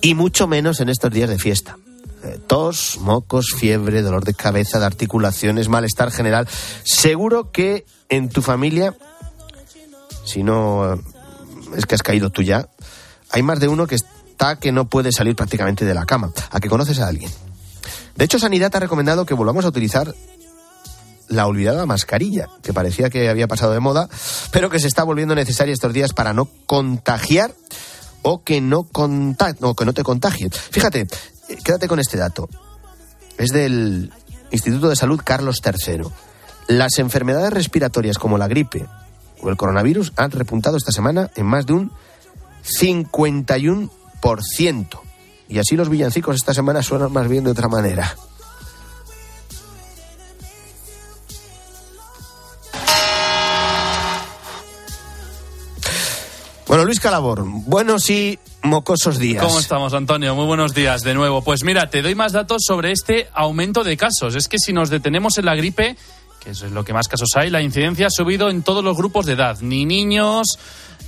y 0.00 0.14
mucho 0.14 0.46
menos 0.46 0.80
en 0.80 0.88
estos 0.88 1.10
días 1.10 1.28
de 1.28 1.38
fiesta. 1.38 1.76
Eh, 2.26 2.40
tos, 2.46 2.98
mocos, 3.00 3.54
fiebre, 3.56 4.02
dolor 4.02 4.24
de 4.24 4.34
cabeza, 4.34 4.80
de 4.80 4.86
articulaciones, 4.86 5.68
malestar 5.68 6.10
general. 6.10 6.48
Seguro 6.82 7.52
que 7.52 7.86
en 8.08 8.28
tu 8.28 8.42
familia, 8.42 8.96
si 10.24 10.42
no 10.42 10.94
es 11.76 11.86
que 11.86 11.94
has 11.94 12.02
caído 12.02 12.30
tú 12.30 12.42
ya, 12.42 12.68
hay 13.30 13.42
más 13.42 13.60
de 13.60 13.68
uno 13.68 13.86
que 13.86 13.94
está 13.94 14.56
que 14.56 14.72
no 14.72 14.88
puede 14.88 15.12
salir 15.12 15.36
prácticamente 15.36 15.84
de 15.84 15.94
la 15.94 16.04
cama. 16.04 16.32
¿A 16.50 16.60
que 16.60 16.68
conoces 16.68 16.98
a 16.98 17.08
alguien? 17.08 17.30
De 18.16 18.24
hecho, 18.24 18.38
Sanidad 18.38 18.74
ha 18.74 18.80
recomendado 18.80 19.26
que 19.26 19.34
volvamos 19.34 19.64
a 19.64 19.68
utilizar 19.68 20.14
la 21.28 21.46
olvidada 21.46 21.86
mascarilla, 21.86 22.48
que 22.62 22.72
parecía 22.72 23.10
que 23.10 23.28
había 23.28 23.48
pasado 23.48 23.72
de 23.72 23.80
moda, 23.80 24.08
pero 24.52 24.70
que 24.70 24.80
se 24.80 24.88
está 24.88 25.04
volviendo 25.04 25.34
necesaria 25.34 25.74
estos 25.74 25.92
días 25.92 26.12
para 26.12 26.32
no 26.32 26.48
contagiar 26.66 27.54
o 28.22 28.42
que 28.42 28.60
no, 28.60 28.88
o 28.90 29.74
que 29.76 29.84
no 29.84 29.92
te 29.92 30.02
contagien. 30.02 30.50
Fíjate, 30.50 31.06
quédate 31.64 31.88
con 31.88 31.98
este 31.98 32.16
dato. 32.16 32.48
Es 33.38 33.50
del 33.50 34.12
Instituto 34.50 34.88
de 34.88 34.96
Salud 34.96 35.20
Carlos 35.22 35.60
III. 35.64 36.02
Las 36.68 36.98
enfermedades 36.98 37.52
respiratorias 37.52 38.18
como 38.18 38.38
la 38.38 38.48
gripe 38.48 38.86
o 39.40 39.50
el 39.50 39.56
coronavirus 39.56 40.12
han 40.16 40.30
repuntado 40.30 40.76
esta 40.76 40.92
semana 40.92 41.30
en 41.36 41.46
más 41.46 41.66
de 41.66 41.74
un 41.74 41.92
51%. 42.80 45.00
Y 45.48 45.58
así 45.58 45.76
los 45.76 45.88
villancicos 45.88 46.36
esta 46.36 46.54
semana 46.54 46.82
suenan 46.82 47.12
más 47.12 47.28
bien 47.28 47.44
de 47.44 47.50
otra 47.50 47.68
manera. 47.68 48.16
Bueno, 56.66 56.84
Luis 56.84 56.98
Calabor, 56.98 57.44
buenos 57.46 58.10
y 58.10 58.40
mocosos 58.64 59.20
días. 59.20 59.40
¿Cómo 59.40 59.60
estamos, 59.60 59.94
Antonio? 59.94 60.34
Muy 60.34 60.46
buenos 60.46 60.74
días 60.74 61.02
de 61.02 61.14
nuevo. 61.14 61.42
Pues 61.42 61.62
mira, 61.62 61.90
te 61.90 62.02
doy 62.02 62.16
más 62.16 62.32
datos 62.32 62.64
sobre 62.66 62.90
este 62.90 63.28
aumento 63.32 63.84
de 63.84 63.96
casos. 63.96 64.34
Es 64.34 64.48
que 64.48 64.58
si 64.58 64.72
nos 64.72 64.90
detenemos 64.90 65.38
en 65.38 65.44
la 65.44 65.54
gripe, 65.54 65.96
que 66.40 66.50
es 66.50 66.62
lo 66.62 66.84
que 66.84 66.92
más 66.92 67.06
casos 67.06 67.28
hay, 67.36 67.50
la 67.50 67.62
incidencia 67.62 68.08
ha 68.08 68.10
subido 68.10 68.50
en 68.50 68.62
todos 68.62 68.82
los 68.82 68.96
grupos 68.96 69.26
de 69.26 69.34
edad. 69.34 69.58
Ni 69.60 69.84
niños, 69.84 70.58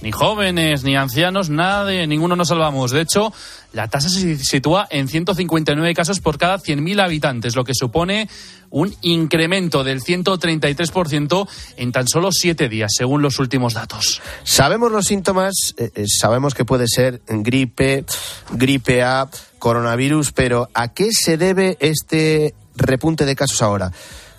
ni 0.02 0.12
jóvenes, 0.12 0.84
ni 0.84 0.96
ancianos, 0.96 1.50
nada 1.50 1.84
de 1.84 2.06
ninguno 2.06 2.36
nos 2.36 2.48
salvamos. 2.48 2.90
De 2.90 3.00
hecho, 3.00 3.32
la 3.72 3.88
tasa 3.88 4.08
se 4.08 4.36
sitúa 4.38 4.86
en 4.90 5.08
159 5.08 5.94
casos 5.94 6.20
por 6.20 6.38
cada 6.38 6.58
100.000 6.58 7.02
habitantes, 7.02 7.56
lo 7.56 7.64
que 7.64 7.74
supone 7.74 8.28
un 8.70 8.94
incremento 9.02 9.84
del 9.84 10.00
133% 10.00 11.48
en 11.76 11.92
tan 11.92 12.06
solo 12.06 12.30
siete 12.32 12.68
días, 12.68 12.92
según 12.94 13.22
los 13.22 13.38
últimos 13.38 13.74
datos. 13.74 14.20
Sabemos 14.44 14.92
los 14.92 15.06
síntomas, 15.06 15.74
eh, 15.76 15.90
eh, 15.94 16.04
sabemos 16.06 16.54
que 16.54 16.64
puede 16.64 16.86
ser 16.86 17.22
gripe, 17.26 18.04
gripe 18.52 19.02
A, 19.02 19.28
coronavirus, 19.58 20.32
pero 20.32 20.68
¿a 20.74 20.88
qué 20.88 21.08
se 21.12 21.36
debe 21.36 21.76
este 21.80 22.54
repunte 22.76 23.24
de 23.24 23.36
casos 23.36 23.62
ahora? 23.62 23.90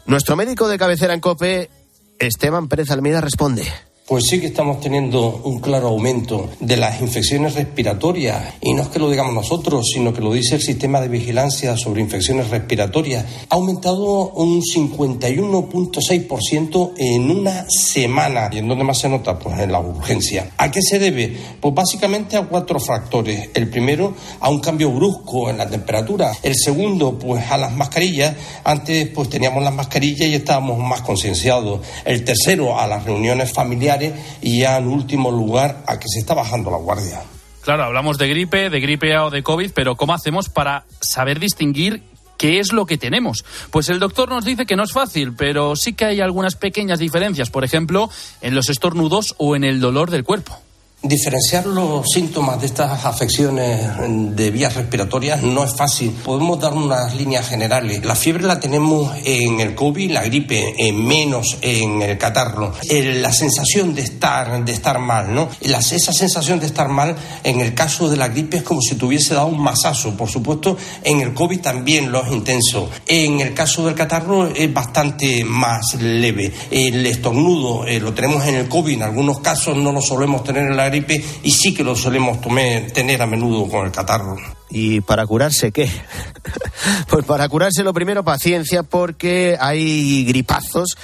Nuestro 0.05 0.35
médico 0.35 0.67
de 0.67 0.77
cabecera 0.77 1.13
en 1.13 1.19
COPE, 1.19 1.69
Esteban 2.19 2.67
Pérez 2.67 2.89
Almeida, 2.91 3.21
responde. 3.21 3.71
Pues 4.09 4.25
sí 4.27 4.39
que 4.39 4.47
estamos 4.47 4.79
teniendo 4.79 5.39
un 5.43 5.59
claro 5.59 5.89
aumento 5.89 6.49
de 6.59 6.77
las 6.77 6.99
infecciones 6.99 7.53
respiratorias 7.53 8.55
y 8.59 8.73
no 8.73 8.81
es 8.81 8.87
que 8.87 8.97
lo 8.97 9.07
digamos 9.07 9.35
nosotros, 9.35 9.85
sino 9.93 10.11
que 10.11 10.21
lo 10.21 10.33
dice 10.33 10.55
el 10.55 10.63
sistema 10.63 10.99
de 10.99 11.09
vigilancia 11.09 11.77
sobre 11.77 12.01
infecciones 12.01 12.49
respiratorias. 12.49 13.23
Ha 13.51 13.53
aumentado 13.53 14.31
un 14.31 14.63
51.6% 14.63 16.93
en 16.97 17.29
una 17.29 17.67
semana. 17.69 18.49
¿Y 18.51 18.57
en 18.57 18.67
dónde 18.67 18.83
más 18.83 18.97
se 18.97 19.09
nota? 19.09 19.37
Pues 19.37 19.59
en 19.59 19.71
la 19.71 19.79
urgencia. 19.79 20.53
¿A 20.57 20.71
qué 20.71 20.81
se 20.81 20.97
debe? 20.97 21.37
Pues 21.61 21.75
básicamente 21.75 22.35
a 22.35 22.47
cuatro 22.47 22.79
factores. 22.79 23.51
El 23.53 23.69
primero, 23.69 24.15
a 24.39 24.49
un 24.49 24.59
cambio 24.59 24.89
brusco 24.89 25.51
en 25.51 25.59
la 25.59 25.69
temperatura. 25.69 26.31
El 26.41 26.55
segundo, 26.55 27.19
pues 27.19 27.51
a 27.51 27.57
las 27.57 27.73
mascarillas. 27.73 28.35
Antes 28.63 29.07
pues 29.09 29.29
teníamos 29.29 29.63
las 29.63 29.75
mascarillas 29.75 30.29
y 30.29 30.33
estábamos 30.33 30.79
más 30.79 31.01
concienciados. 31.01 31.81
El 32.05 32.23
tercero, 32.23 32.79
a 32.79 32.87
las 32.87 33.03
reuniones 33.03 33.53
familiares 33.53 33.98
y 34.41 34.59
ya 34.59 34.77
en 34.77 34.87
último 34.87 35.31
lugar 35.31 35.83
a 35.87 35.99
que 35.99 36.07
se 36.07 36.19
está 36.19 36.33
bajando 36.33 36.71
la 36.71 36.77
guardia. 36.77 37.21
Claro, 37.61 37.83
hablamos 37.83 38.17
de 38.17 38.27
gripe, 38.27 38.69
de 38.69 38.79
gripe 38.79 39.13
A 39.15 39.25
o 39.25 39.29
de 39.29 39.43
COVID, 39.43 39.71
pero 39.73 39.95
¿cómo 39.95 40.13
hacemos 40.13 40.49
para 40.49 40.85
saber 41.01 41.39
distinguir 41.39 42.03
qué 42.37 42.59
es 42.59 42.71
lo 42.71 42.85
que 42.85 42.97
tenemos? 42.97 43.45
Pues 43.69 43.89
el 43.89 43.99
doctor 43.99 44.29
nos 44.29 44.45
dice 44.45 44.65
que 44.65 44.75
no 44.75 44.83
es 44.83 44.91
fácil, 44.91 45.33
pero 45.35 45.75
sí 45.75 45.93
que 45.93 46.05
hay 46.05 46.21
algunas 46.21 46.55
pequeñas 46.55 46.99
diferencias, 46.99 47.49
por 47.49 47.63
ejemplo, 47.63 48.09
en 48.41 48.55
los 48.55 48.69
estornudos 48.69 49.35
o 49.37 49.55
en 49.55 49.63
el 49.63 49.79
dolor 49.79 50.09
del 50.09 50.23
cuerpo. 50.23 50.59
Diferenciar 51.01 51.65
los 51.65 52.05
síntomas 52.13 52.59
de 52.59 52.65
estas 52.65 53.05
afecciones 53.05 54.35
de 54.35 54.51
vías 54.51 54.75
respiratorias 54.75 55.41
no 55.41 55.63
es 55.63 55.73
fácil. 55.73 56.11
Podemos 56.11 56.59
dar 56.59 56.73
unas 56.73 57.15
líneas 57.15 57.47
generales. 57.47 58.03
La 58.03 58.15
fiebre 58.15 58.43
la 58.43 58.59
tenemos 58.59 59.15
en 59.23 59.61
el 59.61 59.75
COVID, 59.75 60.11
la 60.11 60.23
gripe, 60.23 60.75
en 60.77 61.05
menos 61.05 61.57
en 61.61 62.01
el 62.01 62.17
catarro. 62.17 62.73
la 62.89 63.31
sensación 63.31 63.95
de 63.95 64.01
estar, 64.01 64.65
de 64.65 64.73
estar 64.73 64.99
mal, 64.99 65.33
¿no? 65.33 65.47
esa 65.61 66.11
sensación 66.11 66.59
de 66.59 66.65
estar 66.65 66.89
mal 66.89 67.15
en 67.45 67.61
el 67.61 67.73
caso 67.73 68.09
de 68.09 68.17
la 68.17 68.27
gripe 68.27 68.57
es 68.57 68.63
como 68.63 68.81
si 68.81 68.95
tuviese 68.95 69.33
dado 69.33 69.47
un 69.47 69.61
masazo. 69.61 70.17
Por 70.17 70.29
supuesto, 70.29 70.75
en 71.05 71.21
el 71.21 71.33
COVID 71.33 71.61
también 71.61 72.11
lo 72.11 72.25
es 72.25 72.29
intenso. 72.29 72.89
En 73.07 73.39
el 73.39 73.53
caso 73.53 73.85
del 73.85 73.95
catarro 73.95 74.47
es 74.47 74.73
bastante 74.73 75.45
más 75.45 75.95
leve. 76.01 76.51
El 76.69 77.05
estornudo 77.05 77.87
eh, 77.87 78.01
lo 78.01 78.13
tenemos 78.13 78.45
en 78.45 78.55
el 78.55 78.67
COVID, 78.67 78.95
en 78.95 79.03
algunos 79.03 79.39
casos 79.39 79.77
no 79.77 79.93
lo 79.93 80.01
solemos 80.01 80.43
tener 80.43 80.63
en 80.63 80.75
la 80.75 80.88
y 81.43 81.51
sí 81.51 81.73
que 81.73 81.83
lo 81.83 81.95
solemos 81.95 82.39
tener 82.93 83.21
a 83.21 83.25
menudo 83.25 83.67
con 83.67 83.85
el 83.85 83.91
catarro. 83.91 84.37
¿Y 84.69 85.01
para 85.01 85.25
curarse 85.25 85.71
qué? 85.71 85.89
pues 87.09 87.25
para 87.25 87.47
curarse 87.49 87.83
lo 87.83 87.93
primero 87.93 88.23
paciencia 88.23 88.83
porque 88.83 89.57
hay 89.59 90.25
gripazos 90.25 90.95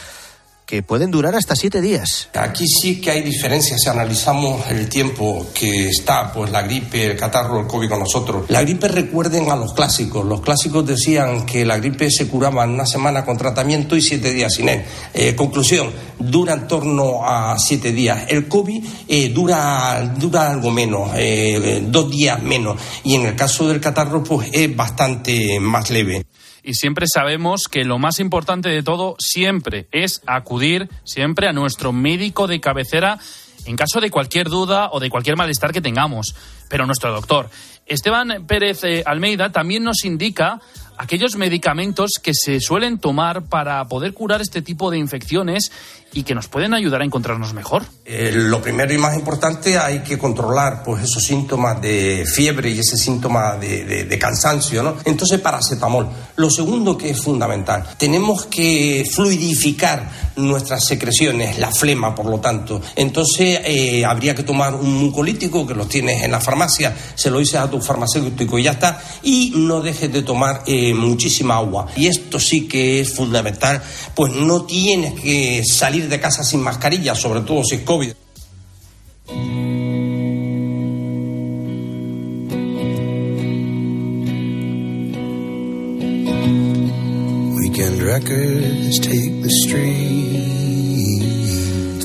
que 0.65 0.81
pueden 0.81 1.11
durar 1.11 1.35
hasta 1.35 1.55
siete 1.55 1.81
días. 1.81 2.29
Aquí 2.33 2.67
sí 2.67 2.99
que 2.99 3.11
hay 3.11 3.21
diferencias 3.21 3.79
si 3.83 3.89
analizamos 3.89 4.69
el 4.69 4.89
tiempo 4.89 5.47
que 5.53 5.89
está 5.89 6.31
pues 6.31 6.51
la 6.51 6.63
gripe, 6.63 7.05
el 7.05 7.17
catarro, 7.17 7.59
el 7.59 7.67
COVID 7.67 7.89
con 7.89 7.99
nosotros. 7.99 8.45
La 8.49 8.61
gripe 8.61 8.87
recuerden 8.87 9.49
a 9.51 9.55
los 9.55 9.73
clásicos. 9.73 10.25
Los 10.25 10.41
clásicos 10.41 10.85
decían 10.85 11.45
que 11.45 11.65
la 11.65 11.77
gripe 11.77 12.09
se 12.09 12.27
curaba 12.27 12.63
en 12.63 12.71
una 12.71 12.85
semana 12.85 13.23
con 13.23 13.37
tratamiento 13.37 13.95
y 13.95 14.01
siete 14.01 14.33
días 14.33 14.53
sin 14.53 14.69
él. 14.69 14.83
Eh, 15.13 15.35
conclusión, 15.35 15.91
dura 16.19 16.53
en 16.53 16.67
torno 16.67 17.25
a 17.25 17.57
siete 17.59 17.91
días. 17.91 18.25
El 18.29 18.47
COVID 18.47 18.83
eh, 19.07 19.29
dura, 19.29 20.13
dura 20.17 20.51
algo 20.51 20.71
menos, 20.71 21.11
eh, 21.15 21.83
dos 21.87 22.09
días 22.09 22.41
menos. 22.41 22.79
Y 23.03 23.15
en 23.15 23.25
el 23.27 23.35
caso 23.35 23.67
del 23.67 23.79
catarro 23.79 24.23
pues 24.23 24.49
es 24.51 24.75
bastante 24.75 25.59
más 25.59 25.89
leve 25.89 26.25
y 26.65 26.73
siempre 26.73 27.05
sabemos 27.07 27.67
que 27.69 27.85
lo 27.85 27.99
más 27.99 28.19
importante 28.19 28.69
de 28.69 28.81
todo 28.81 29.15
siempre 29.19 29.87
es 29.91 30.21
acudir 30.25 30.89
siempre 31.03 31.47
a 31.47 31.53
nuestro 31.53 31.93
médico 31.93 32.47
de 32.47 32.59
cabecera 32.59 33.19
en 33.65 33.75
caso 33.75 34.01
de 34.01 34.09
cualquier 34.09 34.49
duda 34.49 34.89
o 34.91 34.99
de 34.99 35.09
cualquier 35.09 35.37
malestar 35.37 35.71
que 35.71 35.81
tengamos. 35.81 36.35
Pero 36.69 36.85
nuestro 36.85 37.11
doctor, 37.11 37.49
Esteban 37.85 38.45
Pérez 38.47 38.83
eh, 38.83 39.03
Almeida, 39.05 39.51
también 39.51 39.83
nos 39.83 40.05
indica 40.05 40.59
aquellos 40.97 41.35
medicamentos 41.35 42.11
que 42.21 42.33
se 42.33 42.59
suelen 42.59 42.99
tomar 42.99 43.43
para 43.43 43.83
poder 43.85 44.13
curar 44.13 44.41
este 44.41 44.61
tipo 44.61 44.91
de 44.91 44.97
infecciones 44.97 45.71
y 46.15 46.23
que 46.23 46.33
nos 46.33 46.47
pueden 46.47 46.73
ayudar 46.73 47.01
a 47.01 47.05
encontrarnos 47.05 47.53
mejor. 47.53 47.83
Eh, 48.05 48.31
lo 48.33 48.61
primero 48.61 48.93
y 48.93 48.97
más 48.97 49.15
importante, 49.15 49.77
hay 49.77 49.99
que 49.99 50.17
controlar 50.17 50.81
pues, 50.83 51.03
esos 51.03 51.21
síntomas 51.21 51.81
de 51.81 52.25
fiebre 52.25 52.69
y 52.71 52.79
ese 52.79 52.95
síntoma 52.97 53.55
de, 53.57 54.17
cansancio, 54.17 54.81
¿no? 54.81 54.95
Entonces, 55.03 55.41
paracetamol. 55.41 56.07
Lo 56.37 56.49
segundo 56.49 56.97
que 56.97 57.09
es 57.09 57.21
fundamental, 57.21 57.85
tenemos 57.97 58.45
que 58.45 59.05
fluidificar 59.13 60.09
nuestras 60.37 60.85
secreciones, 60.85 61.59
la 61.59 61.71
flema, 61.71 62.15
por 62.15 62.27
lo 62.27 62.39
tanto. 62.39 62.81
Entonces, 62.95 63.59
eh, 63.65 64.05
habría 64.05 64.33
que 64.33 64.43
tomar 64.43 64.73
un 64.73 64.93
mucolítico, 64.93 65.67
que 65.67 65.75
lo 65.75 65.85
tienes 65.85 66.23
en 66.23 66.31
la 66.31 66.39
farmacia, 66.39 66.95
se 67.15 67.29
lo 67.29 67.39
dices 67.39 67.55
a 67.55 67.69
tu 67.69 67.81
farmacéutico 67.81 68.57
y 68.57 68.63
ya 68.63 68.71
está, 68.71 69.01
y 69.21 69.51
no 69.57 69.81
dejes 69.81 70.13
de 70.13 70.21
tomar 70.21 70.63
eh, 70.65 70.84
muchísima 70.93 71.55
agua. 71.55 71.87
Y 71.95 72.07
esto 72.07 72.39
sí 72.39 72.67
que 72.67 72.99
es 72.99 73.13
fundamental, 73.13 73.81
pues 74.15 74.33
no 74.33 74.65
tienes 74.65 75.19
que 75.19 75.63
salir 75.65 76.07
de 76.09 76.19
casa 76.19 76.43
sin 76.43 76.61
mascarilla, 76.61 77.15
sobre 77.15 77.41
todo 77.41 77.63
si 77.63 77.75
es 77.75 77.81
COVID. 77.81 78.13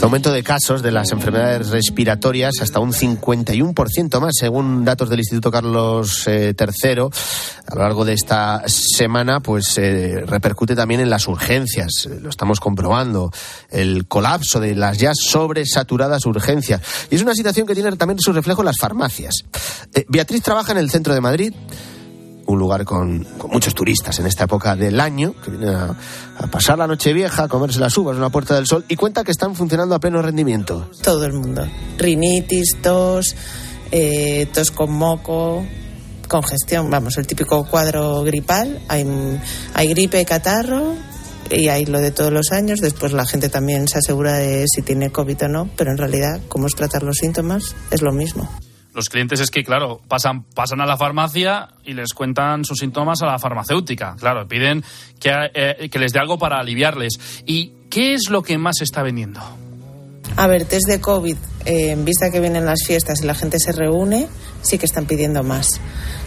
Aumento 0.02 0.32
de 0.32 0.42
casos 0.42 0.82
de 0.82 0.92
las 0.92 1.12
enfermedades 1.12 1.68
respiratorias 1.68 2.54
hasta 2.62 2.80
un 2.80 2.92
51% 2.92 4.18
más, 4.18 4.32
según 4.38 4.82
datos 4.82 5.10
del 5.10 5.20
Instituto 5.20 5.50
Carlos 5.50 6.26
III, 6.26 6.34
eh, 6.34 7.08
a 7.66 7.74
lo 7.74 7.82
largo 7.82 8.04
de 8.06 8.14
esta 8.14 8.62
semana, 8.66 9.40
pues 9.40 9.76
eh, 9.76 10.22
repercute 10.26 10.74
también 10.74 11.00
en 11.00 11.10
las 11.10 11.28
urgencias. 11.28 12.08
Lo 12.20 12.30
estamos 12.30 12.60
comprobando. 12.60 13.30
El 13.68 14.06
colapso 14.08 14.58
de 14.58 14.74
las 14.74 14.96
ya 14.98 15.12
sobresaturadas 15.14 16.24
urgencias. 16.24 16.80
Y 17.10 17.16
es 17.16 17.22
una 17.22 17.34
situación 17.34 17.66
que 17.66 17.74
tiene 17.74 17.94
también 17.96 18.18
su 18.20 18.32
reflejo 18.32 18.62
en 18.62 18.66
las 18.66 18.78
farmacias. 18.78 19.44
Eh, 19.94 20.06
Beatriz 20.08 20.42
trabaja 20.42 20.72
en 20.72 20.78
el 20.78 20.90
centro 20.90 21.12
de 21.12 21.20
Madrid 21.20 21.52
un 22.50 22.58
lugar 22.58 22.84
con, 22.84 23.26
muchos 23.50 23.74
turistas 23.74 24.18
en 24.18 24.26
esta 24.26 24.44
época 24.44 24.76
del 24.76 25.00
año, 25.00 25.34
que 25.42 25.50
vienen 25.50 25.74
a, 25.74 25.96
pasar 26.50 26.78
la 26.78 26.86
noche 26.86 27.12
vieja, 27.12 27.44
a 27.44 27.48
comerse 27.48 27.78
las 27.78 27.96
uvas 27.96 28.16
en 28.16 28.22
la 28.22 28.30
Puerta 28.30 28.54
del 28.54 28.66
Sol, 28.66 28.84
y 28.88 28.96
cuenta 28.96 29.24
que 29.24 29.30
están 29.30 29.54
funcionando 29.54 29.94
a 29.94 30.00
pleno 30.00 30.20
rendimiento. 30.22 30.90
Todo 31.02 31.24
el 31.24 31.32
mundo. 31.32 31.66
Rinitis, 31.98 32.76
tos, 32.82 33.36
eh, 33.90 34.48
tos 34.52 34.70
con 34.70 34.92
moco, 34.92 35.64
congestión, 36.28 36.90
vamos, 36.90 37.16
el 37.18 37.26
típico 37.26 37.64
cuadro 37.64 38.22
gripal. 38.22 38.80
Hay, 38.88 39.06
hay 39.74 39.88
gripe, 39.88 40.24
catarro, 40.24 40.94
y 41.50 41.68
hay 41.68 41.86
lo 41.86 42.00
de 42.00 42.10
todos 42.10 42.32
los 42.32 42.52
años. 42.52 42.80
Después 42.80 43.12
la 43.12 43.26
gente 43.26 43.48
también 43.48 43.88
se 43.88 43.98
asegura 43.98 44.34
de 44.34 44.66
si 44.72 44.82
tiene 44.82 45.10
COVID 45.10 45.44
o 45.44 45.48
no, 45.48 45.70
pero 45.76 45.90
en 45.90 45.98
realidad, 45.98 46.40
como 46.48 46.66
es 46.66 46.74
tratar 46.74 47.02
los 47.02 47.16
síntomas, 47.16 47.74
es 47.90 48.02
lo 48.02 48.12
mismo 48.12 48.48
los 48.94 49.08
clientes 49.08 49.40
es 49.40 49.50
que, 49.50 49.62
claro, 49.62 50.00
pasan, 50.08 50.44
pasan 50.44 50.80
a 50.80 50.86
la 50.86 50.96
farmacia 50.96 51.68
y 51.84 51.94
les 51.94 52.12
cuentan 52.12 52.64
sus 52.64 52.78
síntomas 52.78 53.22
a 53.22 53.26
la 53.26 53.38
farmacéutica. 53.38 54.16
Claro, 54.18 54.46
piden 54.48 54.84
que, 55.18 55.30
eh, 55.54 55.88
que 55.88 55.98
les 55.98 56.12
dé 56.12 56.18
algo 56.18 56.38
para 56.38 56.58
aliviarles. 56.58 57.42
¿Y 57.46 57.72
qué 57.88 58.14
es 58.14 58.30
lo 58.30 58.42
que 58.42 58.58
más 58.58 58.80
está 58.80 59.02
vendiendo? 59.02 59.40
A 60.36 60.46
ver, 60.46 60.64
test 60.64 60.88
de 60.88 61.00
COVID, 61.00 61.36
en 61.64 62.04
vista 62.04 62.30
que 62.30 62.40
vienen 62.40 62.66
las 62.66 62.84
fiestas 62.86 63.20
y 63.22 63.26
la 63.26 63.34
gente 63.34 63.58
se 63.58 63.72
reúne, 63.72 64.28
sí 64.62 64.78
que 64.78 64.86
están 64.86 65.06
pidiendo 65.06 65.42
más 65.42 65.80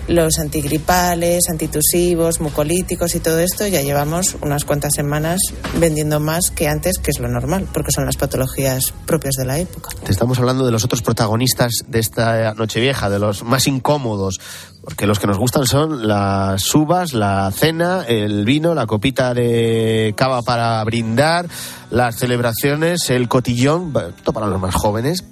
los 0.08 0.38
antigripales, 0.40 1.44
antitusivos, 1.50 2.42
mucolíticos 2.42 3.16
y 3.16 3.20
todo 3.20 3.40
esto, 3.40 3.66
ya 3.68 3.82
llevamos 3.82 4.36
unas 4.42 4.66
cuantas 4.66 4.92
semanas 4.96 5.40
vendiendo 5.80 6.20
más 6.20 6.52
que 6.52 6.68
antes, 6.68 6.98
que 6.98 7.12
es 7.12 7.20
lo 7.20 7.30
normal, 7.30 7.68
porque 7.74 7.92
son 7.92 8.06
las 8.06 8.18
patologías 8.18 8.94
propias 9.06 9.36
de 9.36 9.46
la 9.46 9.60
época. 9.60 9.90
Te 10.04 10.12
estamos 10.12 10.40
hablando 10.40 10.66
de 10.66 10.72
los 10.72 10.84
otros 10.84 11.02
protagonistas 11.02 11.72
de 11.88 12.00
esta 12.00 12.54
Nochevieja, 12.54 13.10
de 13.10 13.20
los 13.20 13.44
más 13.44 13.68
incómodos, 13.68 14.40
porque 14.84 15.08
los 15.08 15.20
que 15.20 15.28
nos 15.28 15.38
gustan 15.38 15.66
son 15.66 16.08
las 16.08 16.76
uvas, 16.76 17.14
la 17.14 17.50
cena, 17.52 18.04
el 18.06 18.44
vino, 18.44 18.76
la 18.76 18.86
copita 18.86 19.34
de 19.34 20.14
cava 20.18 20.42
para 20.42 20.84
brindar, 20.84 21.48
las 21.90 22.18
celebraciones, 22.18 23.10
el 23.10 23.30
cotillón, 23.30 23.94
todo 23.94 24.34
para 24.34 24.48
los 24.48 24.60
más 24.60 24.76
jóvenes. 24.76 25.24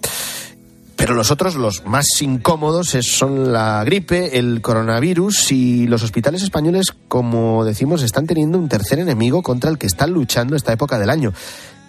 Pero 0.95 1.15
los 1.15 1.31
otros, 1.31 1.55
los 1.55 1.83
más 1.85 2.05
incómodos, 2.21 2.89
son 3.01 3.51
la 3.51 3.83
gripe, 3.83 4.37
el 4.37 4.61
coronavirus 4.61 5.51
y 5.51 5.87
los 5.87 6.03
hospitales 6.03 6.43
españoles, 6.43 6.93
como 7.07 7.65
decimos, 7.65 8.03
están 8.03 8.27
teniendo 8.27 8.59
un 8.59 8.69
tercer 8.69 8.99
enemigo 8.99 9.41
contra 9.41 9.71
el 9.71 9.79
que 9.79 9.87
están 9.87 10.11
luchando 10.11 10.55
esta 10.55 10.73
época 10.73 10.99
del 10.99 11.09
año. 11.09 11.33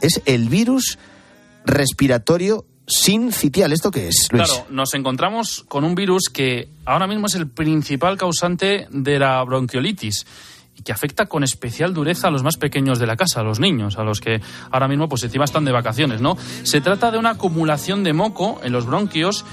Es 0.00 0.22
el 0.24 0.48
virus 0.48 0.98
respiratorio 1.66 2.64
sincitial. 2.86 3.72
¿Esto 3.72 3.90
qué 3.90 4.08
es, 4.08 4.28
Luis? 4.30 4.48
Claro, 4.48 4.66
nos 4.70 4.94
encontramos 4.94 5.64
con 5.68 5.84
un 5.84 5.94
virus 5.94 6.30
que 6.32 6.70
ahora 6.86 7.06
mismo 7.06 7.26
es 7.26 7.34
el 7.34 7.48
principal 7.48 8.16
causante 8.16 8.86
de 8.90 9.18
la 9.18 9.42
bronquiolitis 9.44 10.24
que 10.84 10.92
afecta 10.92 11.26
con 11.26 11.44
especial 11.44 11.94
dureza 11.94 12.28
a 12.28 12.30
los 12.30 12.42
más 12.42 12.56
pequeños 12.56 12.98
de 12.98 13.06
la 13.06 13.16
casa, 13.16 13.40
a 13.40 13.42
los 13.42 13.60
niños, 13.60 13.98
a 13.98 14.04
los 14.04 14.20
que 14.20 14.40
ahora 14.70 14.88
mismo 14.88 15.08
pues 15.08 15.22
encima 15.24 15.44
están 15.44 15.64
de 15.64 15.72
vacaciones, 15.72 16.20
¿no? 16.20 16.36
Se 16.62 16.80
trata 16.80 17.10
de 17.10 17.18
una 17.18 17.30
acumulación 17.30 18.04
de 18.04 18.12
moco 18.12 18.60
en 18.62 18.72
los 18.72 18.86
bronquios 18.86 19.44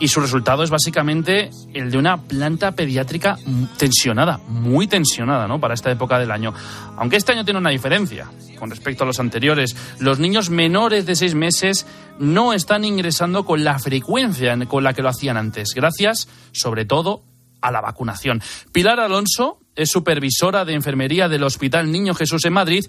y 0.00 0.08
su 0.08 0.20
resultado 0.20 0.62
es 0.62 0.70
básicamente 0.70 1.50
el 1.74 1.90
de 1.90 1.98
una 1.98 2.22
planta 2.22 2.72
pediátrica 2.72 3.36
tensionada, 3.76 4.38
muy 4.46 4.86
tensionada, 4.86 5.48
¿no? 5.48 5.60
Para 5.60 5.74
esta 5.74 5.90
época 5.90 6.18
del 6.18 6.30
año. 6.30 6.54
Aunque 6.96 7.16
este 7.16 7.32
año 7.32 7.44
tiene 7.44 7.58
una 7.58 7.70
diferencia 7.70 8.30
con 8.58 8.70
respecto 8.70 9.04
a 9.04 9.06
los 9.06 9.20
anteriores. 9.20 9.76
Los 9.98 10.18
niños 10.18 10.50
menores 10.50 11.06
de 11.06 11.16
seis 11.16 11.34
meses 11.34 11.86
no 12.18 12.52
están 12.52 12.84
ingresando 12.84 13.44
con 13.44 13.64
la 13.64 13.78
frecuencia 13.78 14.56
con 14.66 14.84
la 14.84 14.92
que 14.92 15.02
lo 15.02 15.08
hacían 15.08 15.36
antes, 15.36 15.70
gracias, 15.74 16.28
sobre 16.52 16.84
todo, 16.84 17.22
a 17.60 17.70
la 17.70 17.80
vacunación. 17.80 18.42
Pilar 18.72 19.00
Alonso 19.00 19.60
es 19.74 19.90
supervisora 19.90 20.64
de 20.64 20.74
enfermería 20.74 21.28
del 21.28 21.44
Hospital 21.44 21.90
Niño 21.90 22.14
Jesús 22.14 22.44
en 22.44 22.52
Madrid 22.52 22.84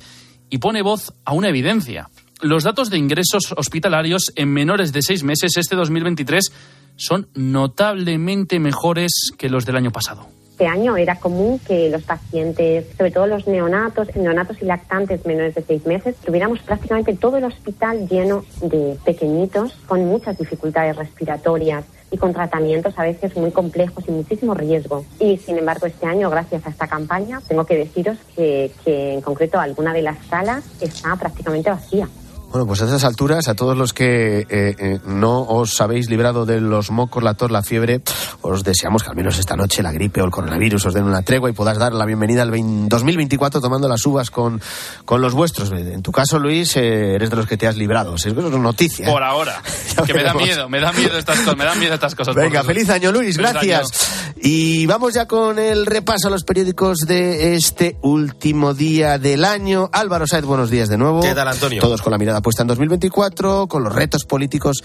y 0.49 0.57
pone 0.57 0.81
voz 0.81 1.13
a 1.25 1.33
una 1.33 1.49
evidencia. 1.49 2.09
Los 2.41 2.63
datos 2.63 2.89
de 2.89 2.97
ingresos 2.97 3.53
hospitalarios 3.55 4.31
en 4.35 4.53
menores 4.53 4.93
de 4.93 5.01
seis 5.01 5.23
meses 5.23 5.57
este 5.57 5.75
2023 5.75 6.51
son 6.95 7.29
notablemente 7.33 8.59
mejores 8.59 9.11
que 9.37 9.49
los 9.49 9.65
del 9.65 9.75
año 9.75 9.91
pasado. 9.91 10.38
Este 10.59 10.67
año 10.67 10.97
era 10.97 11.15
común 11.15 11.57
que 11.65 11.89
los 11.89 12.03
pacientes, 12.03 12.85
sobre 12.97 13.11
todo 13.11 13.27
los 13.27 13.47
neonatos, 13.47 14.13
neonatos 14.13 14.61
y 14.61 14.65
lactantes 14.65 15.25
menores 15.25 15.55
de 15.55 15.63
seis 15.63 15.85
meses, 15.85 16.17
tuviéramos 16.17 16.59
prácticamente 16.59 17.13
todo 17.13 17.37
el 17.37 17.45
hospital 17.45 18.09
lleno 18.09 18.43
de 18.61 18.97
pequeñitos 19.05 19.71
con 19.87 20.03
muchas 20.03 20.37
dificultades 20.37 20.97
respiratorias, 20.97 21.85
y 22.11 22.17
con 22.17 22.33
tratamientos 22.33 22.97
a 22.97 23.03
veces 23.03 23.35
muy 23.37 23.51
complejos 23.51 24.03
y 24.07 24.11
muchísimo 24.11 24.53
riesgo. 24.53 25.05
Y 25.19 25.37
sin 25.37 25.57
embargo, 25.57 25.85
este 25.85 26.07
año, 26.07 26.29
gracias 26.29 26.65
a 26.65 26.69
esta 26.69 26.87
campaña, 26.87 27.39
tengo 27.47 27.65
que 27.65 27.77
deciros 27.77 28.17
que, 28.35 28.71
que 28.83 29.13
en 29.13 29.21
concreto 29.21 29.59
alguna 29.59 29.93
de 29.93 30.01
las 30.01 30.17
salas 30.25 30.63
está 30.81 31.15
prácticamente 31.15 31.69
vacía. 31.69 32.09
Bueno, 32.51 32.65
pues 32.65 32.81
a 32.81 32.85
esas 32.85 33.03
alturas, 33.03 33.47
a 33.47 33.53
todos 33.53 33.77
los 33.77 33.93
que 33.93 34.39
eh, 34.39 34.45
eh, 34.49 34.99
no 35.05 35.41
os 35.41 35.79
habéis 35.81 36.09
librado 36.09 36.47
de 36.47 36.59
los 36.59 36.89
mocos, 36.89 37.21
la 37.21 37.35
tos, 37.35 37.51
la 37.51 37.61
fiebre, 37.61 38.01
os 38.41 38.63
deseamos 38.63 39.03
que 39.03 39.09
al 39.09 39.15
menos 39.15 39.37
esta 39.37 39.55
noche 39.55 39.83
la 39.83 39.91
gripe 39.91 40.19
o 40.19 40.25
el 40.25 40.31
coronavirus 40.31 40.87
os 40.87 40.95
den 40.95 41.03
una 41.03 41.21
tregua 41.21 41.51
y 41.51 41.53
puedas 41.53 41.77
dar 41.77 41.93
la 41.93 42.05
bienvenida 42.05 42.41
al 42.41 42.49
2024 42.49 43.61
tomando 43.61 43.87
las 43.87 44.03
uvas 44.03 44.31
con, 44.31 44.59
con 45.05 45.21
los 45.21 45.35
vuestros. 45.35 45.71
En 45.71 46.01
tu 46.01 46.11
caso, 46.11 46.39
Luis, 46.39 46.75
eh, 46.75 47.13
eres 47.13 47.29
de 47.29 47.35
los 47.35 47.45
que 47.45 47.55
te 47.55 47.67
has 47.67 47.77
librado. 47.77 48.15
Es 48.15 48.25
noticia. 48.33 49.05
Por 49.05 49.21
ahora. 49.21 49.61
que 50.07 50.13
me 50.15 50.23
da 50.23 50.33
miedo, 50.33 50.67
me 50.69 50.79
da 50.79 50.91
miedo 50.91 51.19
estas 51.19 51.37
cosas, 51.37 51.55
me 51.55 51.65
dan 51.65 51.79
miedo 51.79 51.93
estas 51.93 52.15
cosas. 52.15 52.33
Venga, 52.33 52.63
feliz 52.63 52.89
año, 52.89 53.11
Luis, 53.11 53.37
gracias. 53.37 54.33
Y 54.41 54.87
vamos 54.87 55.13
ya 55.13 55.27
con 55.27 55.59
el 55.59 55.85
repaso 55.85 56.29
a 56.29 56.31
los 56.31 56.43
periódicos 56.43 56.99
de 56.99 57.55
este 57.55 57.97
último 58.01 58.73
día 58.73 59.19
del 59.19 59.45
año. 59.45 59.89
Álvaro 59.93 60.25
Saez, 60.25 60.45
buenos 60.45 60.71
días 60.71 60.89
de 60.89 60.97
nuevo. 60.97 61.21
¿Qué 61.21 61.35
tal, 61.35 61.47
Antonio? 61.47 61.79
Todos 61.79 62.01
con 62.01 62.11
la 62.11 62.17
mirada 62.17 62.38
puesta 62.41 62.63
en 62.63 62.67
2024, 62.67 63.67
con 63.67 63.83
los 63.83 63.93
retos 63.93 64.25
políticos 64.25 64.83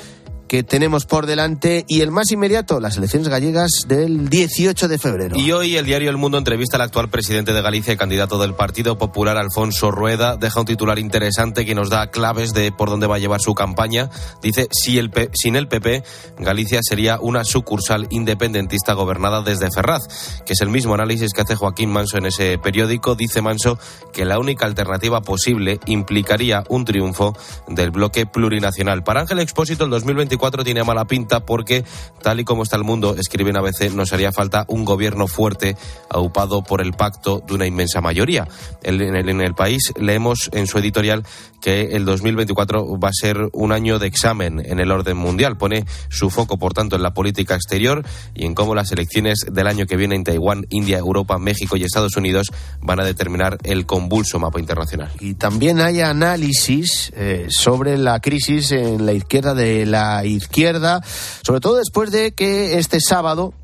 que 0.54 0.62
tenemos 0.62 1.04
por 1.04 1.26
delante 1.26 1.84
y 1.88 2.02
el 2.02 2.12
más 2.12 2.30
inmediato, 2.30 2.78
las 2.78 2.96
elecciones 2.96 3.26
gallegas 3.26 3.86
del 3.88 4.28
18 4.28 4.86
de 4.86 4.98
febrero. 5.00 5.36
Y 5.36 5.50
hoy 5.50 5.76
el 5.76 5.84
diario 5.84 6.10
El 6.10 6.16
Mundo 6.16 6.38
entrevista 6.38 6.76
al 6.76 6.82
actual 6.82 7.10
presidente 7.10 7.52
de 7.52 7.60
Galicia 7.60 7.92
y 7.92 7.96
candidato 7.96 8.38
del 8.38 8.54
Partido 8.54 8.96
Popular, 8.96 9.36
Alfonso 9.36 9.90
Rueda. 9.90 10.36
Deja 10.36 10.60
un 10.60 10.66
titular 10.66 11.00
interesante 11.00 11.66
que 11.66 11.74
nos 11.74 11.90
da 11.90 12.12
claves 12.12 12.52
de 12.52 12.70
por 12.70 12.88
dónde 12.88 13.08
va 13.08 13.16
a 13.16 13.18
llevar 13.18 13.40
su 13.40 13.52
campaña. 13.54 14.10
Dice, 14.42 14.68
si 14.70 14.96
el 14.96 15.10
sin 15.32 15.56
el 15.56 15.66
PP, 15.66 16.04
Galicia 16.38 16.78
sería 16.84 17.18
una 17.20 17.42
sucursal 17.42 18.06
independentista 18.10 18.92
gobernada 18.92 19.42
desde 19.42 19.72
Ferraz, 19.72 20.06
que 20.46 20.52
es 20.52 20.60
el 20.60 20.68
mismo 20.68 20.94
análisis 20.94 21.32
que 21.32 21.40
hace 21.40 21.56
Joaquín 21.56 21.90
Manso 21.90 22.16
en 22.16 22.26
ese 22.26 22.58
periódico. 22.58 23.16
Dice 23.16 23.42
Manso 23.42 23.76
que 24.12 24.24
la 24.24 24.38
única 24.38 24.66
alternativa 24.66 25.20
posible 25.20 25.80
implicaría 25.86 26.62
un 26.68 26.84
triunfo 26.84 27.36
del 27.66 27.90
bloque 27.90 28.24
plurinacional. 28.24 29.02
Para 29.02 29.22
Ángel 29.22 29.40
Expósito, 29.40 29.82
el 29.82 29.90
2024 29.90 30.43
2024 30.44 30.64
tiene 30.64 30.84
mala 30.84 31.06
pinta 31.06 31.44
porque, 31.44 31.84
tal 32.22 32.40
y 32.40 32.44
como 32.44 32.62
está 32.62 32.76
el 32.76 32.84
mundo, 32.84 33.14
escribe 33.16 33.50
en 33.50 33.56
ABC, 33.56 33.92
nos 33.94 34.12
haría 34.12 34.32
falta 34.32 34.64
un 34.68 34.84
gobierno 34.84 35.26
fuerte, 35.26 35.76
aupado 36.10 36.62
por 36.62 36.80
el 36.80 36.92
pacto 36.92 37.42
de 37.46 37.54
una 37.54 37.66
inmensa 37.66 38.00
mayoría. 38.00 38.46
En 38.82 39.00
el, 39.00 39.28
en 39.28 39.40
el 39.40 39.54
país 39.54 39.92
leemos 39.98 40.50
en 40.52 40.66
su 40.66 40.78
editorial 40.78 41.24
que 41.60 41.96
el 41.96 42.04
2024 42.04 42.98
va 42.98 43.08
a 43.08 43.12
ser 43.12 43.38
un 43.52 43.72
año 43.72 43.98
de 43.98 44.06
examen 44.06 44.60
en 44.64 44.80
el 44.80 44.90
orden 44.90 45.16
mundial. 45.16 45.56
Pone 45.56 45.86
su 46.10 46.28
foco, 46.28 46.58
por 46.58 46.74
tanto, 46.74 46.96
en 46.96 47.02
la 47.02 47.14
política 47.14 47.54
exterior 47.54 48.04
y 48.34 48.44
en 48.44 48.54
cómo 48.54 48.74
las 48.74 48.92
elecciones 48.92 49.46
del 49.50 49.66
año 49.66 49.86
que 49.86 49.96
viene 49.96 50.14
en 50.14 50.24
Taiwán, 50.24 50.66
India, 50.68 50.98
Europa, 50.98 51.38
México 51.38 51.76
y 51.76 51.84
Estados 51.84 52.16
Unidos 52.16 52.52
van 52.82 53.00
a 53.00 53.04
determinar 53.04 53.56
el 53.62 53.86
convulso 53.86 54.38
mapa 54.38 54.60
internacional. 54.60 55.10
Y 55.20 55.34
también 55.34 55.80
hay 55.80 56.02
análisis 56.02 57.12
eh, 57.16 57.46
sobre 57.48 57.96
la 57.96 58.20
crisis 58.20 58.70
en 58.72 59.06
la 59.06 59.14
izquierda 59.14 59.54
de 59.54 59.86
la 59.86 60.24
izquierda, 60.34 61.02
sobre 61.42 61.60
todo 61.60 61.76
después 61.76 62.10
de 62.10 62.32
que 62.32 62.78
este 62.78 63.00
sábado 63.00 63.54